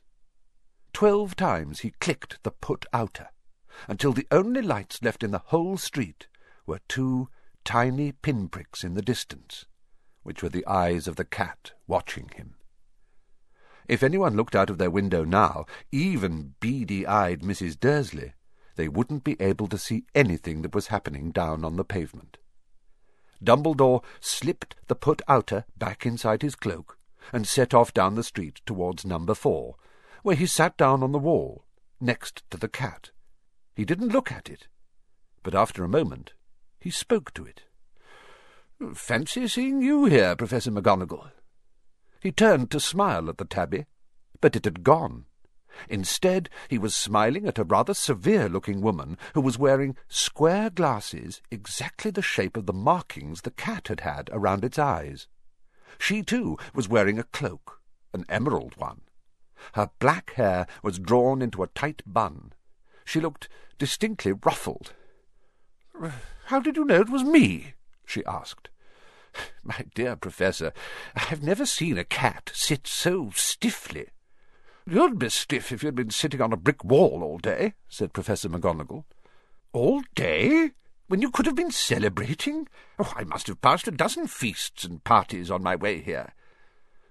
Twelve 0.92 1.36
times 1.36 1.80
he 1.80 1.90
clicked 2.00 2.42
the 2.42 2.50
put 2.50 2.86
outer, 2.92 3.28
until 3.86 4.12
the 4.12 4.26
only 4.30 4.62
lights 4.62 5.02
left 5.02 5.22
in 5.22 5.30
the 5.30 5.42
whole 5.46 5.76
street 5.76 6.26
were 6.66 6.80
two 6.88 7.28
tiny 7.64 8.12
pinpricks 8.12 8.82
in 8.82 8.94
the 8.94 9.02
distance, 9.02 9.66
which 10.22 10.42
were 10.42 10.48
the 10.48 10.66
eyes 10.66 11.06
of 11.06 11.16
the 11.16 11.24
cat 11.24 11.72
watching 11.86 12.30
him. 12.34 12.54
If 13.88 14.02
anyone 14.02 14.36
looked 14.36 14.56
out 14.56 14.70
of 14.70 14.78
their 14.78 14.90
window 14.90 15.22
now, 15.24 15.66
even 15.92 16.54
beady-eyed 16.58 17.42
Mrs. 17.42 17.78
Dursley, 17.78 18.34
they 18.74 18.88
wouldn't 18.88 19.22
be 19.22 19.40
able 19.40 19.68
to 19.68 19.78
see 19.78 20.04
anything 20.14 20.62
that 20.62 20.74
was 20.74 20.88
happening 20.88 21.30
down 21.30 21.64
on 21.64 21.76
the 21.76 21.84
pavement. 21.84 22.38
Dumbledore 23.42 24.02
slipped 24.20 24.76
the 24.86 24.94
put 24.94 25.22
outer 25.28 25.64
back 25.76 26.06
inside 26.06 26.42
his 26.42 26.54
cloak 26.54 26.98
and 27.32 27.46
set 27.46 27.74
off 27.74 27.92
down 27.92 28.14
the 28.14 28.22
street 28.22 28.60
towards 28.66 29.04
number 29.04 29.34
four, 29.34 29.76
where 30.22 30.36
he 30.36 30.46
sat 30.46 30.76
down 30.76 31.02
on 31.02 31.12
the 31.12 31.18
wall, 31.18 31.64
next 32.00 32.42
to 32.50 32.56
the 32.56 32.68
cat. 32.68 33.10
He 33.74 33.84
didn't 33.84 34.12
look 34.12 34.32
at 34.32 34.48
it, 34.48 34.68
but 35.42 35.54
after 35.54 35.84
a 35.84 35.88
moment 35.88 36.32
he 36.80 36.90
spoke 36.90 37.34
to 37.34 37.44
it. 37.44 37.62
Fancy 38.94 39.48
seeing 39.48 39.80
you 39.82 40.04
here, 40.04 40.36
Professor 40.36 40.70
McGonagall. 40.70 41.30
He 42.20 42.30
turned 42.30 42.70
to 42.70 42.80
smile 42.80 43.28
at 43.28 43.38
the 43.38 43.44
tabby, 43.44 43.86
but 44.40 44.56
it 44.56 44.64
had 44.64 44.84
gone. 44.84 45.26
Instead, 45.88 46.48
he 46.68 46.78
was 46.78 46.94
smiling 46.94 47.46
at 47.46 47.58
a 47.58 47.64
rather 47.64 47.94
severe-looking 47.94 48.80
woman 48.80 49.18
who 49.34 49.40
was 49.40 49.58
wearing 49.58 49.96
square 50.08 50.70
glasses 50.70 51.40
exactly 51.50 52.10
the 52.10 52.22
shape 52.22 52.56
of 52.56 52.66
the 52.66 52.72
markings 52.72 53.42
the 53.42 53.50
cat 53.50 53.88
had 53.88 54.00
had 54.00 54.30
around 54.32 54.64
its 54.64 54.78
eyes. 54.78 55.26
She, 55.98 56.22
too, 56.22 56.58
was 56.74 56.88
wearing 56.88 57.18
a 57.18 57.24
cloak, 57.24 57.80
an 58.12 58.24
emerald 58.28 58.76
one, 58.76 59.00
her 59.74 59.90
black 59.98 60.34
hair 60.34 60.66
was 60.82 60.98
drawn 60.98 61.42
into 61.42 61.62
a 61.62 61.68
tight 61.68 62.02
bun. 62.06 62.52
She 63.04 63.20
looked 63.20 63.48
distinctly 63.78 64.32
ruffled. 64.32 64.92
How 66.46 66.60
did 66.60 66.76
you 66.76 66.84
know 66.84 67.00
it 67.00 67.08
was 67.08 67.24
me? 67.24 67.74
she 68.04 68.24
asked. 68.24 68.68
My 69.62 69.84
dear 69.94 70.16
Professor, 70.16 70.72
I've 71.14 71.42
never 71.42 71.66
seen 71.66 71.98
a 71.98 72.04
cat 72.04 72.50
sit 72.54 72.86
so 72.86 73.30
stiffly. 73.34 74.08
You'd 74.88 75.18
be 75.18 75.28
stiff 75.30 75.72
if 75.72 75.82
you'd 75.82 75.96
been 75.96 76.10
sitting 76.10 76.40
on 76.40 76.52
a 76.52 76.56
brick 76.56 76.84
wall 76.84 77.24
all 77.24 77.38
day, 77.38 77.74
said 77.88 78.12
Professor 78.12 78.48
McGonagall. 78.48 79.02
All 79.72 80.02
day? 80.14 80.70
When 81.08 81.20
you 81.20 81.30
could 81.30 81.46
have 81.46 81.56
been 81.56 81.72
celebrating? 81.72 82.68
Oh, 82.96 83.12
I 83.16 83.24
must 83.24 83.48
have 83.48 83.60
passed 83.60 83.88
a 83.88 83.90
dozen 83.90 84.28
feasts 84.28 84.84
and 84.84 85.02
parties 85.02 85.50
on 85.50 85.64
my 85.64 85.74
way 85.74 86.00
here. 86.00 86.34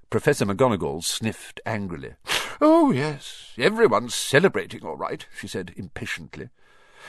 Professor 0.09 0.45
McGonagall 0.45 1.03
sniffed 1.03 1.59
angrily. 1.65 2.13
Oh, 2.61 2.91
yes, 2.91 3.51
everyone's 3.57 4.15
celebrating 4.15 4.85
all 4.85 4.95
right, 4.95 5.25
she 5.37 5.45
said 5.45 5.73
impatiently. 5.75 6.47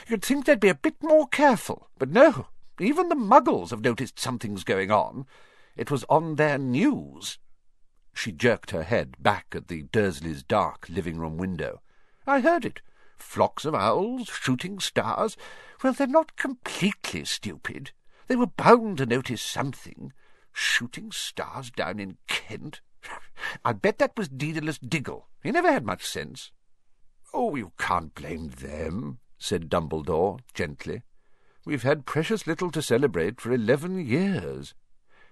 You'd 0.09 0.25
think 0.25 0.45
they'd 0.45 0.59
be 0.59 0.67
a 0.67 0.75
bit 0.75 1.01
more 1.01 1.27
careful, 1.27 1.87
but 1.97 2.09
no, 2.09 2.47
even 2.77 3.07
the 3.07 3.15
muggles 3.15 3.69
have 3.69 3.85
noticed 3.85 4.19
something's 4.19 4.65
going 4.65 4.91
on. 4.91 5.25
It 5.77 5.89
was 5.89 6.03
on 6.09 6.35
their 6.35 6.57
news. 6.57 7.37
She 8.17 8.31
jerked 8.31 8.71
her 8.71 8.81
head 8.81 9.15
back 9.21 9.45
at 9.53 9.67
the 9.67 9.83
Dursleys' 9.83 10.41
dark 10.41 10.89
living-room 10.89 11.37
window. 11.37 11.81
I 12.25 12.39
heard 12.39 12.65
it. 12.65 12.81
Flocks 13.15 13.63
of 13.63 13.75
owls, 13.75 14.27
shooting 14.27 14.79
stars. 14.79 15.37
Well, 15.83 15.93
they're 15.93 16.07
not 16.07 16.35
completely 16.35 17.25
stupid. 17.25 17.91
They 18.25 18.35
were 18.35 18.47
bound 18.47 18.97
to 18.97 19.05
notice 19.05 19.43
something. 19.43 20.13
Shooting 20.51 21.11
stars 21.11 21.69
down 21.69 21.99
in 21.99 22.17
Kent. 22.25 22.81
I'll 23.63 23.75
bet 23.75 23.99
that 23.99 24.17
was 24.17 24.29
Daedalus 24.29 24.79
Diggle. 24.79 25.27
He 25.43 25.51
never 25.51 25.71
had 25.71 25.85
much 25.85 26.03
sense. 26.03 26.51
Oh, 27.35 27.55
you 27.55 27.71
can't 27.77 28.15
blame 28.15 28.49
them, 28.49 29.19
said 29.37 29.69
Dumbledore 29.69 30.39
gently. 30.55 31.03
We've 31.65 31.83
had 31.83 32.07
precious 32.07 32.47
little 32.47 32.71
to 32.71 32.81
celebrate 32.81 33.39
for 33.39 33.51
eleven 33.51 34.03
years. 34.03 34.73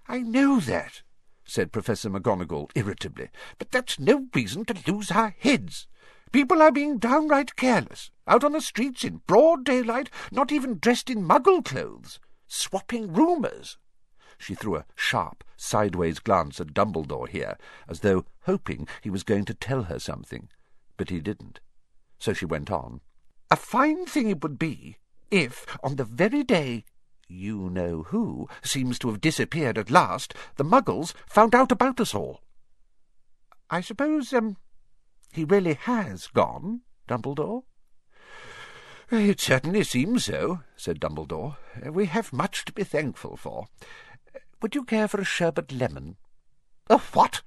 I 0.08 0.20
know 0.20 0.60
that, 0.60 1.02
said 1.46 1.72
Professor 1.72 2.10
McGonagall 2.10 2.70
irritably, 2.76 3.30
but 3.58 3.72
that's 3.72 4.00
no 4.00 4.28
reason 4.34 4.66
to 4.66 4.92
lose 4.92 5.12
our 5.12 5.36
heads. 5.40 5.88
People 6.32 6.62
are 6.62 6.72
being 6.72 6.98
downright 6.98 7.56
careless, 7.56 8.12
out 8.28 8.44
on 8.44 8.52
the 8.52 8.62
streets 8.62 9.04
in 9.04 9.22
broad 9.28 9.64
daylight, 9.64 10.10
not 10.32 10.52
even 10.52 10.80
dressed 10.80 11.10
in 11.10 11.24
muggle 11.24 11.64
clothes, 11.64 12.20
swapping 12.48 13.14
rumours. 13.14 13.78
She 14.38 14.56
threw 14.56 14.76
a 14.76 14.86
sharp, 14.96 15.44
sideways 15.56 16.20
glance 16.20 16.60
at 16.60 16.74
Dumbledore 16.74 17.30
here, 17.30 17.58
as 17.88 18.02
though 18.02 18.26
hoping 18.42 18.88
he 19.02 19.10
was 19.10 19.24
going 19.24 19.46
to 19.46 19.54
tell 19.54 19.84
her 19.84 20.00
something, 20.00 20.50
but 20.98 21.10
he 21.10 21.20
didn't. 21.22 21.60
So 22.18 22.34
she 22.34 22.46
went 22.46 22.70
on. 22.70 23.02
A 23.50 23.56
fine 23.56 24.06
thing 24.06 24.30
it 24.30 24.42
would 24.42 24.60
be 24.60 24.98
if, 25.32 25.66
on 25.84 25.96
the 25.96 26.04
very 26.04 26.44
day 26.44 26.86
you 27.28 27.70
know 27.70 28.04
who 28.04 28.48
seems 28.64 29.00
to 29.00 29.08
have 29.10 29.22
disappeared 29.22 29.78
at 29.78 29.92
last, 29.92 30.34
the 30.56 30.64
Muggles 30.64 31.14
found 31.28 31.56
out 31.56 31.72
about 31.72 32.00
us 32.00 32.14
all. 32.14 32.42
I 33.70 33.82
suppose, 33.82 34.32
um, 34.34 34.58
he 35.32 35.44
really 35.44 35.74
has 35.74 36.28
gone, 36.28 36.82
Dumbledore? 37.08 37.64
It 39.12 39.40
certainly 39.40 39.84
seems 39.84 40.26
so, 40.26 40.62
said 40.76 41.00
Dumbledore. 41.00 41.58
We 41.92 42.08
have 42.08 42.34
much 42.34 42.66
to 42.66 42.74
be 42.74 42.84
thankful 42.84 43.38
for. 43.38 43.68
Would 44.62 44.74
you 44.74 44.84
care 44.84 45.08
for 45.08 45.22
a 45.22 45.26
sherbet 45.26 45.72
lemon? 45.72 46.18
A 46.90 46.98
what? 46.98 47.42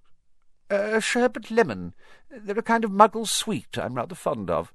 A 0.70 1.00
sherbet 1.00 1.50
lemon. 1.50 1.94
They're 2.30 2.58
a 2.58 2.62
kind 2.62 2.84
of 2.84 2.90
muggle 2.90 3.26
sweet 3.26 3.78
I'm 3.78 3.94
rather 3.94 4.14
fond 4.14 4.50
of. 4.50 4.72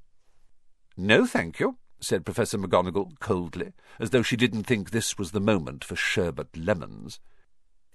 No, 0.97 1.25
thank 1.25 1.59
you, 1.59 1.77
said 2.03 2.25
Professor 2.25 2.57
McGonagall 2.57 3.19
coldly, 3.19 3.73
as 3.99 4.11
though 4.11 4.21
she 4.21 4.35
didn't 4.35 4.63
think 4.63 4.89
this 4.89 5.17
was 5.17 5.31
the 5.31 5.39
moment 5.39 5.83
for 5.83 5.95
sherbet 5.95 6.55
lemons. 6.55 7.19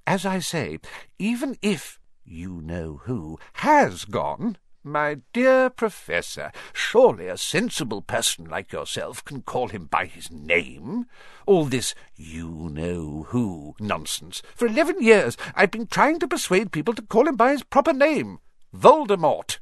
As 0.07 0.25
I 0.25 0.39
say, 0.39 0.79
even 1.19 1.57
if 1.63 2.01
you 2.25 2.61
know 2.63 3.03
who 3.05 3.39
has 3.55 4.05
gone, 4.05 4.57
my 4.85 5.19
dear 5.33 5.69
Professor, 5.69 6.51
surely 6.73 7.27
a 7.27 7.37
sensible 7.37 8.01
person 8.01 8.47
like 8.47 8.73
yourself 8.73 9.25
can 9.25 9.43
call 9.43 9.69
him 9.69 9.87
by 9.87 10.07
his 10.07 10.31
name. 10.31 11.07
All 11.47 11.65
this 11.65 11.95
you-know-who 12.17 13.75
nonsense. 13.81 14.41
For 14.55 14.67
eleven 14.67 15.03
years 15.03 15.37
I've 15.55 15.71
been 15.71 15.89
trying 15.89 16.19
to 16.21 16.29
persuade 16.29 16.73
people 16.73 16.95
to 16.95 17.03
call 17.03 17.29
him 17.29 17.37
by 17.37 17.51
his 17.51 17.65
proper 17.65 17.93
name, 17.93 18.39
Voldemort. 18.75 19.59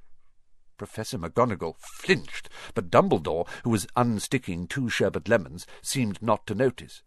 Professor 0.77 1.19
McGonagall 1.19 1.77
flinched, 1.79 2.49
but 2.75 2.91
Dumbledore, 2.91 3.49
who 3.65 3.71
was 3.71 3.87
unsticking 3.97 4.69
two 4.69 4.89
sherbet 4.89 5.29
lemons, 5.29 5.67
seemed 5.83 6.21
not 6.21 6.47
to 6.47 6.55
notice. 6.55 7.03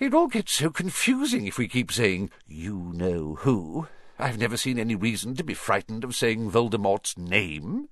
It 0.00 0.14
all 0.14 0.28
gets 0.28 0.52
so 0.52 0.70
confusing 0.70 1.46
if 1.46 1.58
we 1.58 1.68
keep 1.68 1.92
saying, 1.92 2.30
you 2.46 2.92
know 2.94 3.36
who. 3.40 3.88
I've 4.18 4.38
never 4.38 4.56
seen 4.56 4.78
any 4.78 4.94
reason 4.94 5.36
to 5.36 5.44
be 5.44 5.54
frightened 5.54 6.02
of 6.02 6.14
saying 6.14 6.50
Voldemort's 6.50 7.16
name. 7.16 7.88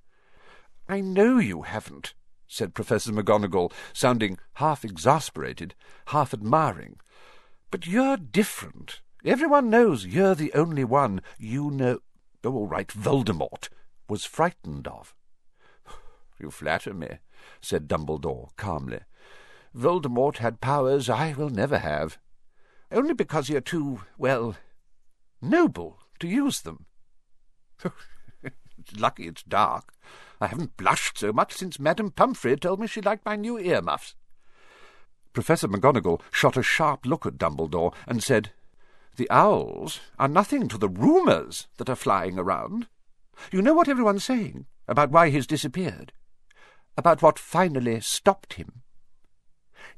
I 0.89 0.99
know 1.01 1.37
you 1.37 1.61
haven't, 1.63 2.13
said 2.47 2.73
Professor 2.73 3.11
McGonagall, 3.11 3.71
sounding 3.93 4.37
half 4.55 4.83
exasperated, 4.83 5.73
half 6.07 6.33
admiring. 6.33 6.99
But 7.71 7.87
you're 7.87 8.17
different. 8.17 9.01
Everyone 9.25 9.69
knows 9.69 10.05
you're 10.05 10.35
the 10.35 10.53
only 10.53 10.83
one 10.83 11.21
you 11.37 11.71
know. 11.71 11.99
Oh, 12.43 12.53
all 12.53 12.67
right, 12.67 12.87
Voldemort 12.87 13.67
was 14.07 14.25
frightened 14.25 14.87
of. 14.87 15.13
You 16.39 16.51
flatter 16.51 16.93
me, 16.93 17.17
said 17.61 17.87
Dumbledore 17.87 18.49
calmly. 18.57 18.99
Voldemort 19.75 20.37
had 20.37 20.61
powers 20.61 21.09
I 21.09 21.33
will 21.33 21.49
never 21.49 21.79
have. 21.79 22.17
Only 22.91 23.13
because 23.13 23.49
you're 23.49 23.61
too, 23.61 24.01
well, 24.17 24.55
noble 25.41 25.99
to 26.19 26.27
use 26.27 26.61
them. 26.61 26.85
it's 27.83 28.93
lucky 28.99 29.27
it's 29.27 29.43
dark. 29.43 29.93
I 30.39 30.47
haven't 30.47 30.77
blushed 30.77 31.17
so 31.17 31.33
much 31.33 31.53
since 31.53 31.79
Madame 31.79 32.11
Pomfrey 32.11 32.55
told 32.55 32.79
me 32.79 32.87
she 32.87 33.01
liked 33.01 33.25
my 33.25 33.35
new 33.35 33.57
earmuffs. 33.59 34.15
Professor 35.33 35.67
McGonagall 35.67 36.21
shot 36.31 36.57
a 36.57 36.63
sharp 36.63 37.05
look 37.05 37.25
at 37.25 37.37
Dumbledore 37.37 37.93
and 38.07 38.23
said, 38.23 38.51
The 39.17 39.29
owls 39.29 39.99
are 40.17 40.27
nothing 40.27 40.67
to 40.69 40.77
the 40.77 40.89
rumours 40.89 41.67
that 41.77 41.89
are 41.89 41.95
flying 41.95 42.39
around. 42.39 42.87
You 43.51 43.61
know 43.61 43.73
what 43.73 43.87
everyone's 43.87 44.23
saying 44.23 44.65
about 44.87 45.11
why 45.11 45.29
he's 45.29 45.47
disappeared? 45.47 46.13
About 46.97 47.21
what 47.21 47.37
finally 47.37 47.99
stopped 48.01 48.53
him? 48.53 48.81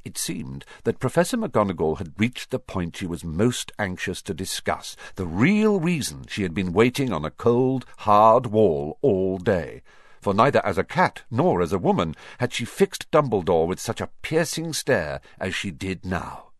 It 0.04 0.17
seemed 0.17 0.65
that 0.84 0.99
Professor 0.99 1.38
McGonagall 1.38 1.97
had 1.97 2.19
reached 2.19 2.52
the 2.52 2.60
point 2.60 2.97
she 2.97 3.08
was 3.08 3.23
most 3.23 3.71
anxious 3.80 4.21
to 4.23 4.34
discuss, 4.34 4.95
the 5.15 5.25
real 5.25 5.80
reason 5.80 6.25
she 6.28 6.43
had 6.43 6.54
been 6.54 6.73
waiting 6.73 7.12
on 7.12 7.25
a 7.25 7.32
cold, 7.32 7.86
hard 7.99 8.47
wall 8.47 8.97
all 9.02 9.38
day. 9.38 9.82
For 10.21 10.34
neither 10.34 10.65
as 10.65 10.78
a 10.78 10.84
cat 10.84 11.23
nor 11.32 11.62
as 11.62 11.71
a 11.71 11.80
woman 11.80 12.15
had 12.39 12.54
she 12.54 12.65
fixed 12.65 13.10
Dumbledore 13.12 13.67
with 13.67 13.80
such 13.80 14.02
a 14.02 14.10
piercing 14.21 14.73
stare 14.73 15.21
as 15.39 15.56
she 15.56 15.71
did 15.71 16.06
now. 16.06 16.52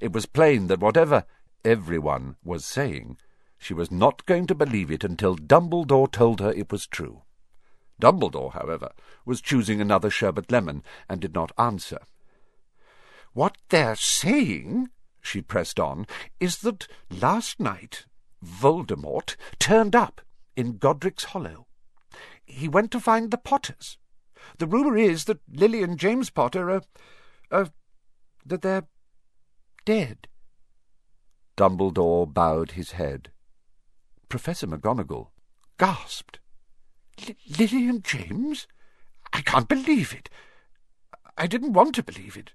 It 0.00 0.12
was 0.12 0.26
plain 0.26 0.68
that 0.68 0.80
whatever 0.80 1.24
everyone 1.64 2.36
was 2.44 2.64
saying, 2.64 3.18
she 3.66 3.74
was 3.74 3.90
not 3.90 4.24
going 4.26 4.46
to 4.46 4.54
believe 4.54 4.92
it 4.92 5.02
until 5.02 5.36
Dumbledore 5.36 6.08
told 6.08 6.38
her 6.38 6.52
it 6.52 6.70
was 6.70 6.86
true. 6.86 7.22
Dumbledore, 8.00 8.52
however, 8.52 8.92
was 9.24 9.40
choosing 9.40 9.80
another 9.80 10.08
sherbet 10.08 10.52
lemon 10.52 10.84
and 11.08 11.20
did 11.20 11.34
not 11.34 11.50
answer. 11.58 11.98
What 13.32 13.56
they're 13.70 13.96
saying, 13.96 14.90
she 15.20 15.42
pressed 15.42 15.80
on, 15.80 16.06
is 16.38 16.58
that 16.58 16.86
last 17.10 17.58
night 17.58 18.06
Voldemort 18.40 19.34
turned 19.58 19.96
up 19.96 20.20
in 20.54 20.78
Godric's 20.78 21.24
Hollow. 21.24 21.66
He 22.44 22.68
went 22.68 22.92
to 22.92 23.00
find 23.00 23.32
the 23.32 23.36
Potters. 23.36 23.98
The 24.58 24.68
rumour 24.68 24.96
is 24.96 25.24
that 25.24 25.40
Lily 25.52 25.82
and 25.82 25.98
James 25.98 26.30
Potter 26.30 26.70
are, 26.70 26.82
are 27.50 27.70
that 28.44 28.62
they're 28.62 28.86
dead. 29.84 30.28
Dumbledore 31.56 32.32
bowed 32.32 32.72
his 32.72 32.92
head. 32.92 33.32
Professor 34.28 34.66
McGonagall 34.66 35.28
gasped. 35.78 36.38
Lily 37.58 37.88
and 37.88 38.04
James? 38.04 38.66
I 39.32 39.40
can't 39.40 39.68
believe 39.68 40.12
it. 40.12 40.28
I 41.36 41.46
didn't 41.46 41.72
want 41.72 41.94
to 41.94 42.02
believe 42.02 42.36
it. 42.36 42.52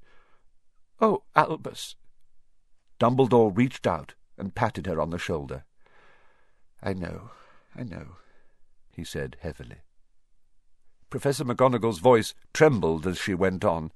Oh, 1.00 1.24
Albus. 1.36 1.96
Dumbledore 3.00 3.56
reached 3.56 3.88
out 3.88 4.14
and 4.38 4.56
patted 4.56 4.86
her 4.86 5.00
on 5.00 5.10
the 5.10 5.18
shoulder. 5.18 5.66
I 6.82 6.94
know, 6.94 7.32
I 7.76 7.84
know, 7.84 8.18
he 8.96 9.04
said 9.04 9.38
heavily. 9.42 9.78
Professor 11.10 11.44
McGonagall's 11.44 12.00
voice 12.00 12.34
trembled 12.54 13.06
as 13.06 13.18
she 13.20 13.34
went 13.34 13.66
on. 13.66 13.92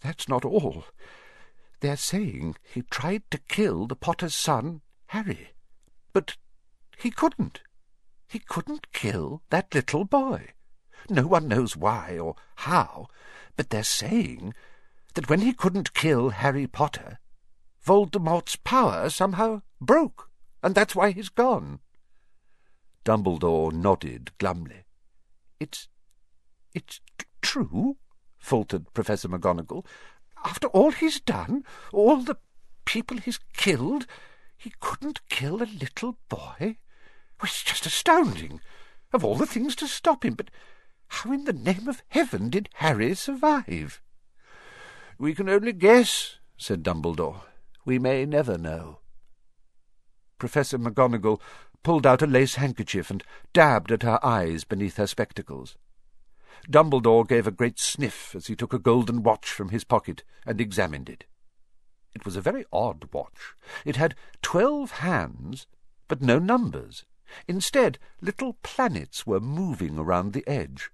That's 0.00 0.28
not 0.28 0.44
all. 0.44 0.84
They're 1.80 1.96
saying 1.96 2.56
he 2.62 2.82
tried 2.82 3.22
to 3.30 3.38
kill 3.48 3.86
the 3.86 3.96
Potter's 3.96 4.34
son, 4.34 4.80
Harry. 5.08 5.50
But 6.12 6.36
he 7.04 7.10
couldn't. 7.10 7.60
He 8.26 8.38
couldn't 8.38 8.90
kill 8.92 9.42
that 9.50 9.74
little 9.74 10.06
boy. 10.06 10.48
No 11.10 11.26
one 11.26 11.48
knows 11.48 11.76
why 11.76 12.18
or 12.18 12.34
how, 12.56 13.08
but 13.56 13.68
they're 13.68 13.84
saying 13.84 14.54
that 15.12 15.28
when 15.28 15.42
he 15.42 15.52
couldn't 15.52 15.92
kill 15.92 16.30
Harry 16.30 16.66
Potter, 16.66 17.18
Voldemort's 17.84 18.56
power 18.56 19.10
somehow 19.10 19.60
broke, 19.82 20.30
and 20.62 20.74
that's 20.74 20.96
why 20.96 21.10
he's 21.10 21.28
gone. 21.28 21.80
Dumbledore 23.04 23.70
nodded 23.70 24.30
glumly. 24.38 24.86
It's... 25.60 25.88
it's 26.72 27.02
true, 27.42 27.98
faltered 28.38 28.94
Professor 28.94 29.28
McGonagall. 29.28 29.84
After 30.42 30.68
all 30.68 30.90
he's 30.90 31.20
done, 31.20 31.64
all 31.92 32.16
the 32.16 32.38
people 32.86 33.18
he's 33.18 33.40
killed, 33.52 34.06
he 34.56 34.72
couldn't 34.80 35.28
kill 35.28 35.62
a 35.62 35.68
little 35.68 36.16
boy? 36.30 36.78
It's 37.42 37.62
just 37.62 37.86
astounding. 37.86 38.60
Of 39.12 39.24
all 39.24 39.36
the 39.36 39.46
things 39.46 39.76
to 39.76 39.86
stop 39.86 40.24
him, 40.24 40.34
but 40.34 40.50
how 41.08 41.32
in 41.32 41.44
the 41.44 41.52
name 41.52 41.88
of 41.88 42.02
heaven 42.08 42.50
did 42.50 42.68
Harry 42.74 43.14
survive? 43.14 44.00
We 45.18 45.34
can 45.34 45.48
only 45.48 45.72
guess, 45.72 46.38
said 46.56 46.82
Dumbledore. 46.82 47.42
We 47.84 47.98
may 47.98 48.24
never 48.24 48.58
know. 48.58 48.98
Professor 50.38 50.78
McGonagall 50.78 51.40
pulled 51.82 52.06
out 52.06 52.22
a 52.22 52.26
lace 52.26 52.56
handkerchief 52.56 53.10
and 53.10 53.22
dabbed 53.52 53.92
at 53.92 54.02
her 54.02 54.18
eyes 54.24 54.64
beneath 54.64 54.96
her 54.96 55.06
spectacles. 55.06 55.76
Dumbledore 56.68 57.28
gave 57.28 57.46
a 57.46 57.52
great 57.52 57.78
sniff 57.78 58.34
as 58.34 58.46
he 58.46 58.56
took 58.56 58.72
a 58.72 58.78
golden 58.78 59.22
watch 59.22 59.50
from 59.50 59.68
his 59.68 59.84
pocket 59.84 60.24
and 60.46 60.60
examined 60.60 61.08
it. 61.08 61.24
It 62.14 62.24
was 62.24 62.36
a 62.36 62.40
very 62.40 62.64
odd 62.72 63.08
watch. 63.12 63.54
It 63.84 63.96
had 63.96 64.14
twelve 64.40 64.92
hands, 64.92 65.66
but 66.08 66.22
no 66.22 66.38
numbers. 66.38 67.04
Instead, 67.48 67.98
little 68.20 68.58
planets 68.62 69.26
were 69.26 69.40
moving 69.40 69.98
around 69.98 70.32
the 70.32 70.46
edge. 70.46 70.90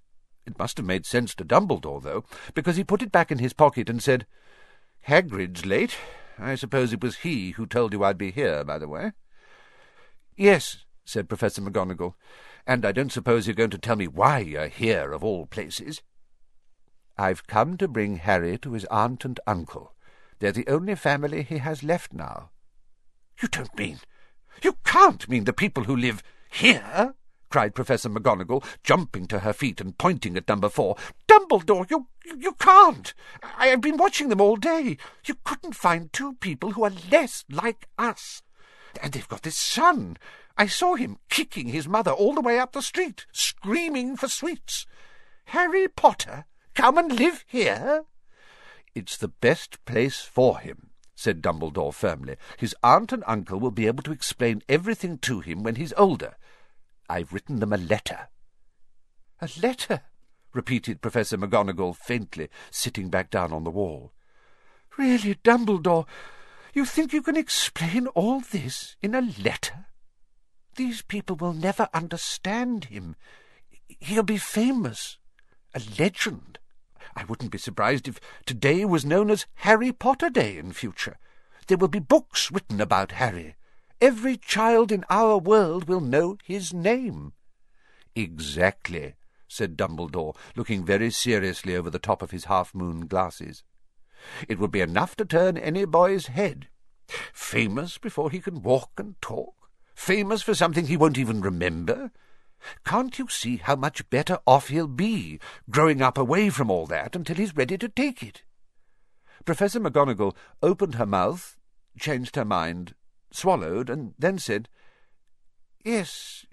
It 0.47 0.59
must 0.59 0.77
have 0.79 0.87
made 0.87 1.07
sense 1.07 1.35
to 1.37 1.45
Dumbledore, 1.45 2.03
though, 2.03 2.25
because 2.55 2.77
he 2.77 2.85
put 2.85 3.03
it 3.03 3.13
back 3.13 3.31
in 3.31 3.39
his 3.39 3.53
pocket 3.53 3.89
and 3.89 4.03
said, 4.03 4.27
Hagrid's 5.07 5.65
late. 5.65 5.97
I 6.39 6.55
suppose 6.55 6.93
it 6.93 7.03
was 7.03 7.19
he 7.19 7.53
who 7.53 7.67
told 7.67 7.93
you 7.93 8.03
I'd 8.03 8.19
be 8.19 8.31
here, 8.31 8.65
by 8.65 8.79
the 8.79 8.89
way. 8.89 9.13
Yes, 10.37 10.85
said 11.05 11.29
Professor 11.29 11.61
McGonagall, 11.61 12.15
and 12.67 12.85
I 12.85 12.93
don't 12.93 13.13
suppose 13.13 13.47
you're 13.47 13.55
going 13.55 13.71
to 13.71 13.79
tell 13.79 13.97
me 13.97 14.09
why 14.09 14.39
you're 14.39 14.69
here, 14.69 15.13
of 15.13 15.23
all 15.23 15.47
places. 15.47 16.03
I've 17.19 17.47
come 17.47 17.77
to 17.77 17.89
bring 17.89 18.17
Harry 18.17 18.57
to 18.59 18.73
his 18.73 18.87
aunt 18.87 19.25
and 19.25 19.39
uncle. 19.47 19.95
They're 20.39 20.53
the 20.53 20.69
only 20.69 20.95
family 20.95 21.43
he 21.43 21.59
has 21.59 21.83
left 21.83 22.13
now. 22.13 22.51
You 23.43 23.49
don't 23.49 23.77
mean... 23.77 24.01
You 24.63 24.77
can't 24.85 25.29
mean 25.29 25.45
the 25.45 25.53
people 25.53 25.85
who 25.85 25.97
live 25.97 26.23
here? 26.51 27.15
cried 27.51 27.75
Professor 27.75 28.09
McGonagall, 28.09 28.65
jumping 28.85 29.27
to 29.27 29.41
her 29.41 29.53
feet 29.53 29.81
and 29.81 29.99
pointing 29.99 30.37
at 30.37 30.49
number 30.49 30.69
four. 30.69 30.97
Dumbledore, 31.27 31.91
you, 31.91 32.07
you 32.39 32.53
can't! 32.53 33.13
I 33.59 33.67
have 33.67 33.81
been 33.81 33.97
watching 33.97 34.29
them 34.29 34.41
all 34.41 34.57
day. 34.57 34.97
You 35.27 35.35
couldn't 35.45 35.75
find 35.75 36.13
two 36.13 36.35
people 36.35 36.73
who 36.73 36.85
are 36.85 36.93
less 37.11 37.45
like 37.51 37.89
us. 37.99 38.43
And 39.03 39.13
they've 39.13 39.29
got 39.29 39.43
this 39.43 39.57
son. 39.57 40.17
I 40.57 40.67
saw 40.67 40.95
him 40.95 41.19
kicking 41.29 41.69
his 41.69 41.89
mother 41.89 42.13
all 42.13 42.35
the 42.35 42.41
way 42.41 42.59
up 42.59 42.73
the 42.73 42.83
street, 42.83 43.27
screaming 43.33 44.17
for 44.17 44.29
sweets. 44.29 44.87
Harry 45.47 45.89
Potter, 45.89 46.45
come 46.75 46.99
and 46.99 47.13
live 47.13 47.45
here? 47.49 48.05
It's 48.95 49.17
the 49.17 49.29
best 49.29 49.85
place 49.85 50.21
for 50.21 50.59
him, 50.59 50.90
said 51.21 51.43
Dumbledore 51.43 51.93
firmly. 51.93 52.37
His 52.57 52.75
aunt 52.83 53.13
and 53.13 53.23
uncle 53.27 53.61
will 53.61 53.71
be 53.71 53.87
able 53.87 54.03
to 54.05 54.13
explain 54.13 54.63
everything 54.71 55.19
to 55.19 55.41
him 55.41 55.63
when 55.63 55.75
he's 55.75 55.93
older. 55.99 56.35
I've 57.11 57.35
written 57.35 57.61
them 57.61 57.75
a 57.75 57.77
letter. 57.77 58.29
A 59.43 59.51
letter? 59.61 60.01
repeated 60.55 61.03
Professor 61.03 61.37
McGonagall 61.37 61.95
faintly, 61.95 62.49
sitting 62.71 63.11
back 63.11 63.29
down 63.29 63.53
on 63.53 63.65
the 63.65 63.71
wall. 63.71 64.15
Really, 64.97 65.35
Dumbledore, 65.35 66.07
you 66.73 66.87
think 66.87 67.13
you 67.13 67.21
can 67.21 67.37
explain 67.37 68.07
all 68.09 68.41
this 68.41 68.97
in 69.03 69.15
a 69.15 69.21
letter? 69.21 69.87
These 70.77 71.03
people 71.03 71.37
will 71.37 71.53
never 71.53 71.91
understand 71.93 72.87
him. 72.87 73.15
He'll 74.01 74.23
be 74.23 74.39
famous, 74.39 75.19
a 75.75 75.83
legend. 75.99 76.59
I 77.17 77.25
wouldn't 77.25 77.51
be 77.51 77.59
surprised 77.59 78.09
if 78.09 78.21
today 78.47 78.85
was 78.85 79.05
known 79.05 79.31
as 79.31 79.47
Harry 79.57 79.93
Potter 79.93 80.31
Day 80.31 80.57
in 80.57 80.73
future. 80.73 81.19
There 81.67 81.79
will 81.79 81.89
be 81.89 81.99
books 81.99 82.51
written 82.51 82.81
about 82.81 83.13
Harry. 83.13 83.57
Every 84.01 84.37
child 84.37 84.91
in 84.91 85.05
our 85.11 85.37
world 85.37 85.89
will 85.89 86.01
know 86.01 86.39
his 86.45 86.73
name. 86.73 87.33
Exactly, 88.17 89.15
said 89.47 89.77
Dumbledore, 89.77 90.37
looking 90.57 90.85
very 90.85 91.11
seriously 91.11 91.77
over 91.77 91.91
the 91.91 91.99
top 91.99 92.23
of 92.23 92.31
his 92.31 92.47
half-moon 92.47 93.07
glasses. 93.07 93.63
It 94.49 94.59
would 94.59 94.71
be 94.71 94.81
enough 94.81 95.17
to 95.17 95.25
turn 95.25 95.57
any 95.57 95.85
boy's 95.85 96.27
head. 96.27 96.69
Famous 97.33 97.99
before 97.99 98.31
he 98.31 98.41
can 98.41 98.63
walk 98.63 98.93
and 98.97 99.21
talk. 99.21 99.55
Famous 99.95 100.43
for 100.43 100.55
something 100.55 100.87
he 100.87 100.97
won't 100.97 101.19
even 101.19 101.41
remember. 101.41 102.11
Can't 102.85 103.19
you 103.19 103.29
see 103.29 103.57
how 103.57 103.77
much 103.77 104.09
better 104.11 104.39
off 104.47 104.69
he'll 104.69 104.87
be, 104.87 105.41
growing 105.69 106.03
up 106.03 106.19
away 106.19 106.51
from 106.51 106.71
all 106.71 106.87
that 106.87 107.17
until 107.17 107.37
he's 107.37 107.57
ready 107.57 107.79
to 107.79 107.89
take 107.89 108.23
it? 108.23 108.43
Professor 109.45 109.81
McGonagall 109.81 110.35
opened 110.63 110.97
her 110.97 111.07
mouth, 111.07 111.57
changed 111.99 112.37
her 112.37 112.45
mind, 112.45 112.95
swallowed, 113.33 113.89
and 113.89 114.15
then 114.19 114.39
said, 114.39 114.69
Yes, 115.85 116.45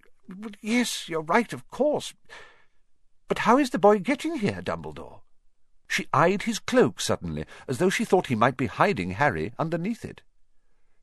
yes, 0.61 1.09
you're 1.09 1.21
right, 1.21 1.51
of 1.51 1.67
course. 1.69 2.13
But 3.27 3.39
how 3.39 3.57
is 3.57 3.71
the 3.71 3.79
boy 3.79 3.99
getting 3.99 4.37
here, 4.37 4.61
Dumbledore? 4.61 5.21
She 5.87 6.07
eyed 6.13 6.43
his 6.43 6.59
cloak 6.59 6.99
suddenly, 6.99 7.45
as 7.67 7.77
though 7.77 7.89
she 7.89 8.05
thought 8.05 8.27
he 8.27 8.35
might 8.35 8.57
be 8.57 8.67
hiding 8.67 9.11
Harry 9.11 9.53
underneath 9.57 10.05
it. 10.05 10.21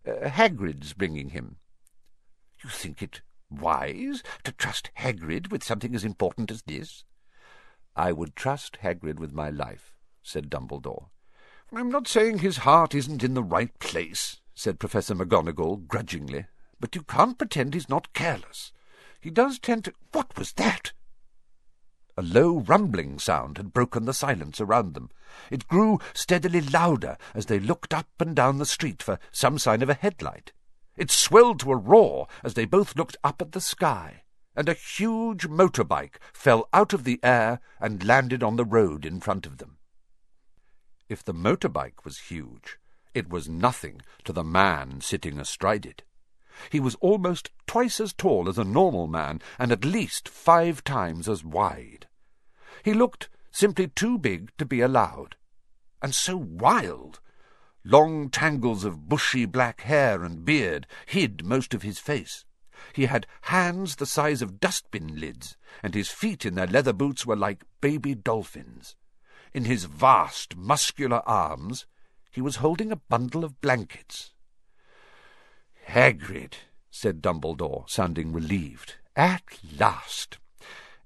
Uh, 0.07 0.29
Hagrid's 0.29 0.93
bringing 0.93 1.31
him. 1.31 1.57
You 2.63 2.71
think 2.71 3.03
it 3.03 3.23
wise 3.61 4.23
to 4.45 4.53
trust 4.53 4.91
Hagrid 4.99 5.51
with 5.51 5.65
something 5.65 5.95
as 5.95 6.05
important 6.05 6.51
as 6.51 6.63
this? 6.63 7.05
I 7.97 8.13
would 8.13 8.35
trust 8.37 8.79
Hagrid 8.83 9.19
with 9.19 9.33
my 9.33 9.51
life, 9.51 9.95
said 10.23 10.51
Dumbledore. 10.51 11.09
I'm 11.73 11.91
not 11.91 12.07
saying 12.07 12.39
his 12.39 12.59
heart 12.59 12.95
isn't 12.95 13.25
in 13.25 13.35
the 13.35 13.43
right 13.43 13.77
place, 13.79 14.41
said 14.55 14.79
Professor 14.79 15.15
McGonagall 15.15 15.87
grudgingly, 15.89 16.47
but 16.79 16.95
you 16.95 17.03
can't 17.03 17.39
pretend 17.39 17.75
he's 17.75 17.89
not 17.89 18.13
careless. 18.13 18.73
He 19.21 19.31
does 19.31 19.59
tend 19.59 19.85
to... 19.87 19.93
What 20.13 20.37
was 20.39 20.53
that? 20.53 20.93
A 22.17 22.23
low 22.23 22.61
rumbling 22.61 23.19
sound 23.19 23.57
had 23.57 23.73
broken 23.73 24.05
the 24.05 24.15
silence 24.15 24.61
around 24.61 24.95
them. 24.95 25.11
It 25.51 25.67
grew 25.67 25.99
steadily 26.13 26.61
louder 26.61 27.17
as 27.35 27.47
they 27.47 27.59
looked 27.59 27.93
up 27.93 28.07
and 28.21 28.37
down 28.37 28.59
the 28.59 28.67
street 28.67 29.03
for 29.03 29.19
some 29.33 29.59
sign 29.59 29.83
of 29.83 29.91
a 29.91 29.95
headlight. 29.95 30.53
It 30.97 31.11
swelled 31.11 31.61
to 31.61 31.73
a 31.73 31.77
roar 31.77 32.29
as 32.43 32.55
they 32.55 32.65
both 32.65 32.97
looked 32.97 33.17
up 33.25 33.43
at 33.43 33.53
the 33.53 33.61
sky, 33.61 34.23
and 34.55 34.69
a 34.69 34.75
huge 34.75 35.49
motorbike 35.49 36.19
fell 36.33 36.69
out 36.73 36.93
of 36.93 37.05
the 37.05 37.19
air 37.23 37.61
and 37.81 38.05
landed 38.05 38.43
on 38.43 38.57
the 38.57 38.65
road 38.65 39.05
in 39.05 39.21
front 39.21 39.47
of 39.47 39.59
them. 39.59 39.79
If 41.09 41.25
the 41.25 41.35
motorbike 41.35 42.05
was 42.05 42.19
huge, 42.19 42.79
it 43.13 43.29
was 43.29 43.49
nothing 43.49 44.03
to 44.25 44.33
the 44.33 44.45
man 44.45 45.01
sitting 45.01 45.39
astride 45.39 45.87
it. 45.87 46.03
He 46.71 46.81
was 46.81 46.95
almost 46.97 47.51
twice 47.67 48.01
as 48.01 48.13
tall 48.13 48.49
as 48.49 48.59
a 48.59 48.65
normal 48.65 49.07
man, 49.07 49.43
and 49.59 49.73
at 49.73 49.85
least 49.85 50.29
five 50.29 50.85
times 50.85 51.29
as 51.29 51.45
wide. 51.45 52.07
He 52.85 52.95
looked 52.95 53.29
simply 53.51 53.89
too 53.89 54.19
big 54.19 54.53
to 54.59 54.65
be 54.65 54.81
allowed, 54.81 55.37
and 56.01 56.15
so 56.15 56.37
wild. 56.37 57.21
Long 57.85 58.31
tangles 58.31 58.85
of 58.85 59.09
bushy 59.09 59.45
black 59.45 59.83
hair 59.83 60.25
and 60.25 60.45
beard 60.45 60.87
hid 61.05 61.45
most 61.45 61.75
of 61.75 61.83
his 61.83 61.99
face. 61.99 62.47
He 62.95 63.07
had 63.07 63.27
hands 63.43 63.97
the 63.97 64.07
size 64.07 64.41
of 64.41 64.59
dustbin 64.59 65.21
lids, 65.21 65.57
and 65.83 65.95
his 65.95 66.09
feet 66.09 66.47
in 66.47 66.55
their 66.55 66.67
leather 66.67 66.93
boots 66.93 67.27
were 67.27 67.37
like 67.37 67.65
baby 67.83 68.15
dolphins. 68.15 68.97
In 69.53 69.67
his 69.67 69.85
vast, 69.85 70.57
muscular 70.57 71.23
arms 71.29 71.87
he 72.31 72.41
was 72.41 72.57
holding 72.57 72.91
a 72.91 72.97
bundle 72.97 73.45
of 73.45 73.61
blankets. 73.61 74.33
Hagrid, 75.87 76.55
said 76.91 77.23
Dumbledore, 77.23 77.89
sounding 77.89 78.33
relieved. 78.33 78.97
At 79.15 79.61
last. 79.79 80.39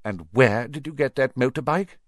And 0.05 0.29
where 0.33 0.67
did 0.69 0.87
you 0.87 0.95
get 0.95 1.17
that 1.17 1.35
motorbike? 1.35 1.99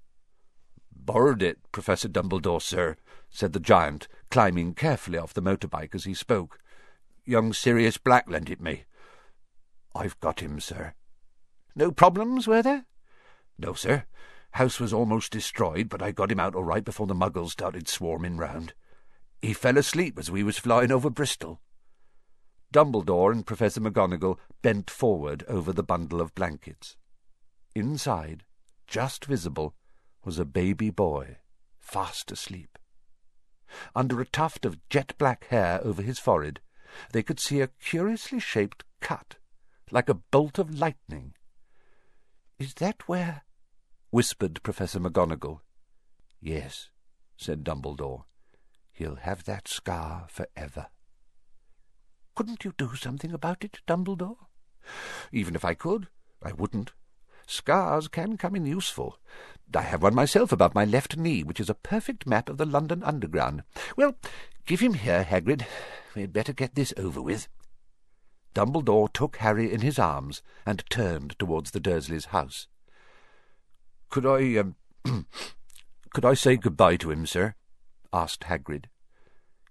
Borrowed 1.13 1.43
it, 1.43 1.59
Professor 1.73 2.09
Dumbledore, 2.09 2.63
sir, 2.63 2.95
said 3.31 3.53
the 3.53 3.59
giant, 3.59 4.07
climbing 4.31 4.75
carefully 4.75 5.19
off 5.19 5.35
the 5.35 5.43
motorbike 5.43 5.93
as 5.93 6.05
he 6.05 6.15
spoke. 6.15 6.61
Young 7.25 7.53
Sirius 7.53 7.99
Black 7.99 8.31
lent 8.31 8.49
it 8.49 8.61
me. 8.61 8.85
I've 9.93 10.21
got 10.21 10.39
him, 10.39 10.61
sir. 10.61 10.95
No 11.75 11.91
problems, 11.91 12.47
were 12.47 12.63
there? 12.63 12.85
No, 13.59 13.73
sir. 13.75 14.05
House 14.53 14.79
was 14.79 14.93
almost 14.93 15.33
destroyed, 15.33 15.89
but 15.89 16.01
I 16.01 16.13
got 16.13 16.31
him 16.31 16.39
out 16.39 16.55
all 16.55 16.63
right 16.63 16.85
before 16.85 17.09
the 17.09 17.15
muggles 17.17 17.51
started 17.51 17.89
swarming 17.89 18.37
round. 18.37 18.73
He 19.43 19.53
fell 19.53 19.79
asleep 19.79 20.17
as 20.17 20.31
we 20.31 20.45
was 20.45 20.59
flying 20.59 20.93
over 20.93 21.11
Bristol. 21.11 21.61
Dumbledore 22.73 23.33
and 23.33 23.45
Professor 23.45 23.81
McGonagall 23.81 24.39
bent 24.63 24.89
forward 24.89 25.43
over 25.49 25.73
the 25.73 25.83
bundle 25.83 26.21
of 26.21 26.37
blankets. 26.37 26.97
Inside, 27.75 28.45
just 28.87 29.25
visible, 29.25 29.75
was 30.25 30.39
a 30.39 30.45
baby 30.45 30.91
boy, 30.91 31.39
fast 31.79 32.31
asleep. 32.31 32.79
Under 33.95 34.21
a 34.21 34.27
tuft 34.27 34.65
of 34.65 34.89
jet-black 34.89 35.47
hair 35.47 35.81
over 35.83 36.03
his 36.03 36.19
forehead, 36.19 36.61
they 37.13 37.23
could 37.23 37.41
see 37.41 37.61
a 37.61 37.69
curiously 37.69 38.41
shaped 38.41 38.85
cut, 39.01 39.37
like 39.91 40.09
a 40.09 40.15
bolt 40.15 40.59
of 40.59 40.79
lightning. 40.79 41.35
Is 42.59 42.75
that 42.75 43.09
where? 43.09 43.43
whispered 44.11 44.63
Professor 44.63 45.01
McGonagall. 45.01 45.61
Yes, 46.41 46.91
said 47.37 47.65
Dumbledore. 47.65 48.25
He'll 48.93 49.17
have 49.17 49.45
that 49.45 49.69
scar 49.69 50.27
for 50.29 50.47
ever.' 50.57 50.89
Couldn't 52.35 52.65
you 52.65 52.75
do 52.77 52.95
something 52.97 53.33
about 53.33 53.65
it, 53.65 53.81
Dumbledore? 53.87 54.47
Even 55.33 55.55
if 55.55 55.65
I 55.65 55.75
could, 55.75 56.09
I 56.43 56.53
wouldn't. 56.53 56.93
Scars 57.51 58.07
can 58.07 58.37
come 58.37 58.55
in 58.55 58.65
useful. 58.65 59.19
I 59.75 59.83
have 59.83 60.03
one 60.05 60.15
myself 60.15 60.53
about 60.53 60.73
my 60.73 60.85
left 60.85 61.17
knee, 61.17 61.43
which 61.43 61.59
is 61.59 61.69
a 61.69 61.75
perfect 61.75 62.25
map 62.25 62.49
of 62.49 62.59
the 62.59 62.65
London 62.65 63.03
Underground. 63.03 63.65
Well, 63.97 64.15
give 64.67 64.79
him 64.79 64.95
here, 64.95 65.25
Hagrid. 65.25 65.67
We'd 66.15 66.33
better 66.33 66.53
get 66.53 66.77
this 66.77 66.95
over 66.97 67.21
with. 67.21 67.49
Dumbledore 68.55 69.13
took 69.13 69.39
Harry 69.39 69.73
in 69.73 69.81
his 69.81 69.99
arms 69.99 70.43
and 70.65 70.89
turned 70.91 71.37
towards 71.41 71.73
the 71.73 71.81
Dursleys' 71.81 72.27
house. 72.27 72.69
Could 74.11 74.27
I, 74.27 74.57
um, 74.57 74.77
could 76.11 76.25
I 76.25 76.35
say 76.35 76.57
good-bye 76.57 76.99
to 76.99 77.11
him, 77.11 77.27
sir? 77.27 77.57
asked 78.13 78.45
Hagrid. 78.45 78.85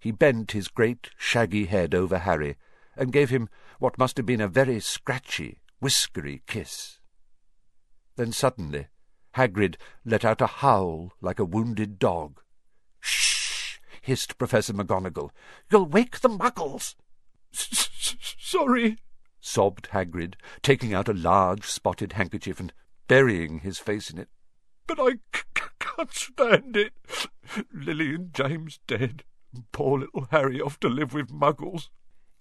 He 0.01 0.11
bent 0.11 0.51
his 0.51 0.67
great 0.67 1.11
shaggy 1.17 1.67
head 1.67 1.95
over 1.95 2.19
Harry 2.19 2.57
and 2.97 3.13
gave 3.13 3.29
him 3.29 3.47
what 3.79 3.97
must 3.97 4.17
have 4.17 4.25
been 4.25 4.41
a 4.41 4.49
very 4.49 4.81
scratchy, 4.81 5.61
whiskery 5.79 6.41
kiss. 6.45 6.98
Then 8.19 8.33
suddenly 8.33 8.87
Hagrid 9.37 9.77
let 10.03 10.25
out 10.25 10.41
a 10.41 10.47
howl 10.47 11.13
like 11.21 11.39
a 11.39 11.45
wounded 11.45 11.99
dog. 11.99 12.41
Shh! 12.99 13.77
hissed 14.01 14.37
Professor 14.37 14.73
McGonagall. 14.73 15.29
You'll 15.71 15.85
wake 15.85 16.19
the 16.19 16.27
muggles. 16.27 16.95
Sorry, 17.53 18.97
sobbed 19.39 19.91
Hagrid, 19.91 20.33
taking 20.61 20.93
out 20.93 21.07
a 21.07 21.13
large 21.13 21.63
spotted 21.63 22.11
handkerchief 22.11 22.59
and 22.59 22.73
burying 23.07 23.59
his 23.59 23.79
face 23.79 24.09
in 24.09 24.17
it. 24.17 24.27
But 24.85 24.99
I 24.99 25.11
can't 25.79 26.13
stand 26.13 26.75
it. 26.75 26.91
Lily 27.73 28.15
and 28.15 28.33
James 28.33 28.81
dead. 28.85 29.23
Poor 29.71 29.97
little 29.97 30.27
Harry 30.29 30.59
off 30.59 30.77
to 30.81 30.89
live 30.89 31.13
with 31.13 31.29
muggles. 31.29 31.87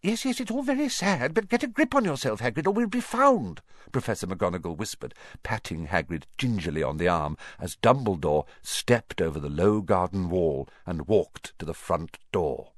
Yes, 0.01 0.25
yes, 0.25 0.39
it's 0.39 0.51
all 0.53 0.63
very 0.63 0.89
sad, 0.89 1.35
but 1.35 1.49
get 1.49 1.65
a 1.65 1.67
grip 1.67 1.93
on 1.93 2.05
yourself, 2.05 2.41
Hagrid, 2.41 2.69
or 2.69 2.71
we'll 2.71 2.87
be 2.87 3.01
found, 3.01 3.61
Professor 3.91 4.29
McGonagall 4.29 4.77
whispered, 4.77 5.13
patting 5.43 5.89
Hagrid 5.89 6.23
gingerly 6.37 6.85
on 6.85 6.99
the 6.99 7.09
arm 7.09 7.37
as 7.59 7.75
Dumbledore 7.75 8.47
stepped 8.63 9.21
over 9.21 9.41
the 9.41 9.49
low 9.49 9.81
garden 9.81 10.31
wall 10.31 10.69
and 10.87 11.09
walked 11.09 11.59
to 11.59 11.65
the 11.65 11.75
front 11.75 12.19
door. 12.31 12.75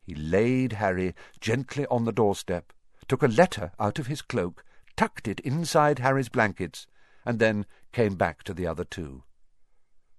He 0.00 0.14
laid 0.14 0.74
Harry 0.74 1.14
gently 1.40 1.86
on 1.86 2.04
the 2.04 2.12
doorstep, 2.12 2.72
took 3.08 3.24
a 3.24 3.28
letter 3.28 3.72
out 3.80 3.98
of 3.98 4.06
his 4.06 4.22
cloak, 4.22 4.64
tucked 4.96 5.26
it 5.26 5.40
inside 5.40 5.98
Harry's 5.98 6.28
blankets, 6.28 6.86
and 7.24 7.40
then 7.40 7.66
came 7.92 8.14
back 8.14 8.44
to 8.44 8.54
the 8.54 8.66
other 8.66 8.84
two. 8.84 9.24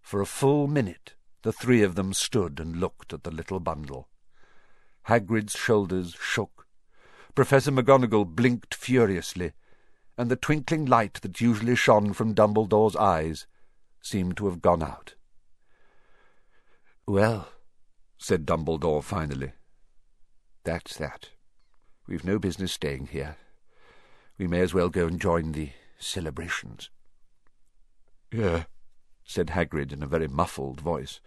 For 0.01 0.19
a 0.19 0.25
full 0.25 0.67
minute 0.67 1.15
the 1.43 1.53
three 1.53 1.81
of 1.81 1.95
them 1.95 2.13
stood 2.13 2.59
and 2.59 2.75
looked 2.75 3.13
at 3.13 3.23
the 3.23 3.31
little 3.31 3.61
bundle. 3.61 4.09
Hagrid's 5.07 5.53
shoulders 5.53 6.15
shook. 6.19 6.67
Professor 7.35 7.71
McGonagall 7.71 8.35
blinked 8.35 8.73
furiously, 8.73 9.53
and 10.17 10.31
the 10.31 10.35
twinkling 10.35 10.85
light 10.85 11.15
that 11.21 11.41
usually 11.41 11.75
shone 11.75 12.13
from 12.13 12.33
Dumbledore's 12.33 12.95
eyes 12.95 13.45
seemed 14.01 14.37
to 14.37 14.45
have 14.45 14.61
gone 14.61 14.81
out. 14.81 15.15
Well, 17.07 17.49
said 18.17 18.45
Dumbledore 18.45 19.03
finally, 19.03 19.51
that's 20.63 20.97
that. 20.97 21.29
We've 22.07 22.23
no 22.23 22.39
business 22.39 22.71
staying 22.71 23.07
here. 23.07 23.37
We 24.37 24.47
may 24.47 24.61
as 24.61 24.73
well 24.73 24.89
go 24.89 25.07
and 25.07 25.19
join 25.19 25.51
the 25.51 25.71
celebrations. 25.99 26.89
Yeah, 28.31 28.63
said 29.23 29.47
Hagrid 29.47 29.93
in 29.93 30.03
a 30.03 30.07
very 30.07 30.27
muffled 30.27 30.81
voice. 30.81 31.19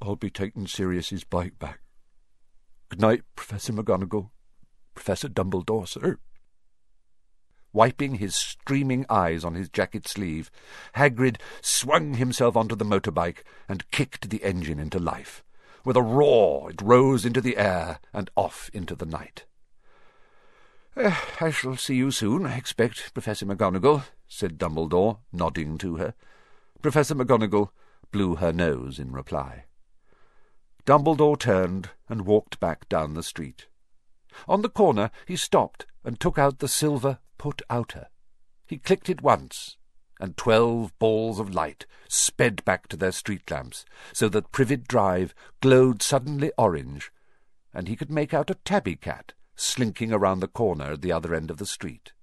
I'll 0.00 0.16
be 0.16 0.30
taking 0.30 0.66
Sirius's 0.66 1.24
bike 1.24 1.58
back. 1.58 1.80
Good 2.88 3.00
night, 3.02 3.22
Professor 3.36 3.72
McGonagall. 3.74 4.30
Professor 4.94 5.28
Dumbledore, 5.28 5.86
sir. 5.86 6.18
Wiping 7.72 8.14
his 8.14 8.34
streaming 8.34 9.04
eyes 9.10 9.44
on 9.44 9.54
his 9.54 9.68
jacket 9.68 10.08
sleeve, 10.08 10.50
Hagrid 10.96 11.36
swung 11.60 12.14
himself 12.14 12.56
onto 12.56 12.74
the 12.74 12.86
motorbike 12.86 13.44
and 13.68 13.90
kicked 13.90 14.30
the 14.30 14.42
engine 14.42 14.78
into 14.78 14.98
life. 14.98 15.44
With 15.84 15.96
a 15.96 16.02
roar, 16.02 16.70
it 16.70 16.80
rose 16.80 17.26
into 17.26 17.42
the 17.42 17.58
air 17.58 18.00
and 18.14 18.30
off 18.36 18.70
into 18.72 18.94
the 18.94 19.06
night. 19.06 19.44
Uh, 20.96 21.14
I 21.40 21.50
shall 21.50 21.76
see 21.76 21.94
you 21.94 22.10
soon, 22.10 22.46
I 22.46 22.56
expect, 22.56 23.12
Professor 23.12 23.44
McGonagall, 23.44 24.04
said 24.26 24.58
Dumbledore, 24.58 25.18
nodding 25.30 25.76
to 25.78 25.96
her. 25.96 26.14
Professor 26.80 27.14
McGonagall 27.14 27.68
blew 28.10 28.36
her 28.36 28.52
nose 28.52 28.98
in 28.98 29.12
reply. 29.12 29.64
Dumbledore 30.88 31.38
turned 31.38 31.90
and 32.08 32.24
walked 32.24 32.60
back 32.60 32.88
down 32.88 33.12
the 33.12 33.22
street. 33.22 33.66
On 34.48 34.62
the 34.62 34.70
corner 34.70 35.10
he 35.26 35.36
stopped 35.36 35.84
and 36.02 36.18
took 36.18 36.38
out 36.38 36.60
the 36.60 36.66
silver 36.66 37.18
put-outer. 37.36 38.06
He 38.64 38.78
clicked 38.78 39.10
it 39.10 39.20
once, 39.20 39.76
and 40.18 40.34
twelve 40.34 40.98
balls 40.98 41.38
of 41.38 41.54
light 41.54 41.84
sped 42.08 42.64
back 42.64 42.88
to 42.88 42.96
their 42.96 43.12
street 43.12 43.50
lamps, 43.50 43.84
so 44.14 44.30
that 44.30 44.50
Privet 44.50 44.88
Drive 44.88 45.34
glowed 45.60 46.02
suddenly 46.02 46.52
orange, 46.56 47.12
and 47.74 47.86
he 47.86 47.94
could 47.94 48.10
make 48.10 48.32
out 48.32 48.48
a 48.48 48.54
tabby 48.54 48.96
cat 48.96 49.34
slinking 49.56 50.10
around 50.10 50.40
the 50.40 50.48
corner 50.48 50.92
at 50.92 51.02
the 51.02 51.12
other 51.12 51.34
end 51.34 51.50
of 51.50 51.58
the 51.58 51.66
street. 51.66 52.14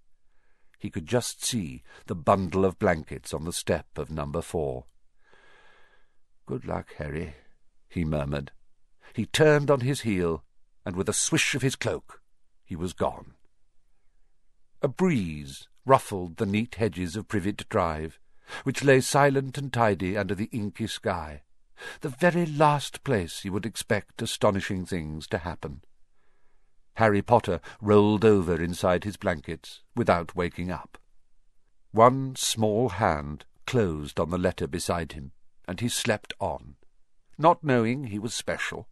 He 0.80 0.90
could 0.90 1.06
just 1.06 1.46
see 1.46 1.84
the 2.08 2.16
bundle 2.16 2.66
of 2.66 2.80
blankets 2.80 3.32
on 3.32 3.46
the 3.46 3.54
step 3.54 3.86
of 3.96 4.10
number 4.10 4.42
four. 4.42 4.86
Good 6.48 6.66
luck, 6.66 6.96
Harry, 6.98 7.36
he 7.96 8.06
murmured. 8.06 8.52
He 9.14 9.26
turned 9.26 9.72
on 9.72 9.80
his 9.80 10.02
heel, 10.02 10.44
and 10.86 10.96
with 10.96 11.10
a 11.10 11.14
swish 11.14 11.56
of 11.56 11.62
his 11.62 11.76
cloak, 11.76 12.22
he 12.64 12.76
was 12.76 12.94
gone. 12.94 13.34
A 14.82 14.88
breeze 14.88 15.68
ruffled 15.86 16.38
the 16.38 16.46
neat 16.46 16.76
hedges 16.76 17.16
of 17.16 17.28
Privet 17.28 17.68
Drive, 17.70 18.20
which 18.64 18.84
lay 18.84 19.02
silent 19.02 19.58
and 19.58 19.74
tidy 19.74 20.16
under 20.16 20.36
the 20.36 20.50
inky 20.52 20.86
sky, 20.86 21.42
the 22.02 22.10
very 22.10 22.46
last 22.46 23.04
place 23.04 23.44
you 23.44 23.52
would 23.52 23.66
expect 23.66 24.22
astonishing 24.22 24.86
things 24.86 25.28
to 25.28 25.40
happen. 25.40 25.82
Harry 26.96 27.22
Potter 27.22 27.60
rolled 27.82 28.24
over 28.24 28.62
inside 28.62 29.04
his 29.04 29.18
blankets 29.18 29.82
without 29.96 30.36
waking 30.36 30.72
up. 30.72 30.98
One 31.92 32.36
small 32.36 32.90
hand 32.90 33.46
closed 33.66 34.20
on 34.20 34.30
the 34.30 34.38
letter 34.38 34.68
beside 34.68 35.14
him, 35.14 35.32
and 35.68 35.80
he 35.80 35.90
slept 35.90 36.34
on, 36.40 36.76
not 37.38 37.64
knowing 37.64 38.06
he 38.06 38.20
was 38.20 38.34
special, 38.34 38.88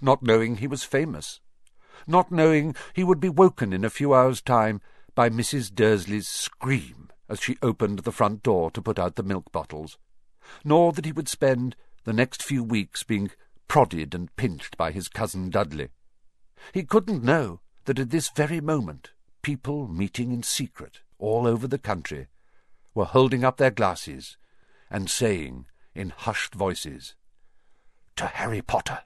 not 0.00 0.22
knowing 0.22 0.56
he 0.56 0.66
was 0.66 0.84
famous, 0.84 1.40
not 2.06 2.32
knowing 2.32 2.74
he 2.92 3.04
would 3.04 3.20
be 3.20 3.28
woken 3.28 3.72
in 3.72 3.84
a 3.84 3.90
few 3.90 4.14
hours' 4.14 4.40
time 4.40 4.80
by 5.14 5.30
Mrs. 5.30 5.72
Dursley's 5.72 6.28
scream 6.28 7.10
as 7.28 7.40
she 7.40 7.56
opened 7.62 8.00
the 8.00 8.12
front 8.12 8.42
door 8.42 8.70
to 8.70 8.82
put 8.82 8.98
out 8.98 9.16
the 9.16 9.22
milk 9.22 9.50
bottles, 9.52 9.98
nor 10.64 10.92
that 10.92 11.04
he 11.04 11.12
would 11.12 11.28
spend 11.28 11.76
the 12.04 12.12
next 12.12 12.42
few 12.42 12.62
weeks 12.62 13.02
being 13.02 13.30
prodded 13.68 14.14
and 14.14 14.34
pinched 14.36 14.76
by 14.76 14.90
his 14.90 15.08
cousin 15.08 15.50
Dudley. 15.50 15.88
He 16.72 16.84
couldn't 16.84 17.24
know 17.24 17.60
that 17.84 17.98
at 17.98 18.10
this 18.10 18.28
very 18.30 18.60
moment 18.60 19.10
people 19.42 19.88
meeting 19.88 20.32
in 20.32 20.42
secret 20.42 21.00
all 21.18 21.46
over 21.46 21.66
the 21.66 21.78
country 21.78 22.28
were 22.94 23.04
holding 23.04 23.44
up 23.44 23.56
their 23.56 23.70
glasses 23.70 24.36
and 24.90 25.10
saying 25.10 25.66
in 25.94 26.10
hushed 26.10 26.54
voices, 26.54 27.14
To 28.16 28.26
Harry 28.26 28.62
Potter, 28.62 29.00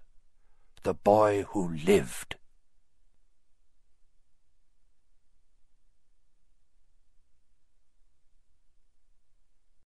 the 0.83 0.93
boy 0.93 1.45
who 1.51 1.73
lived. 1.73 2.37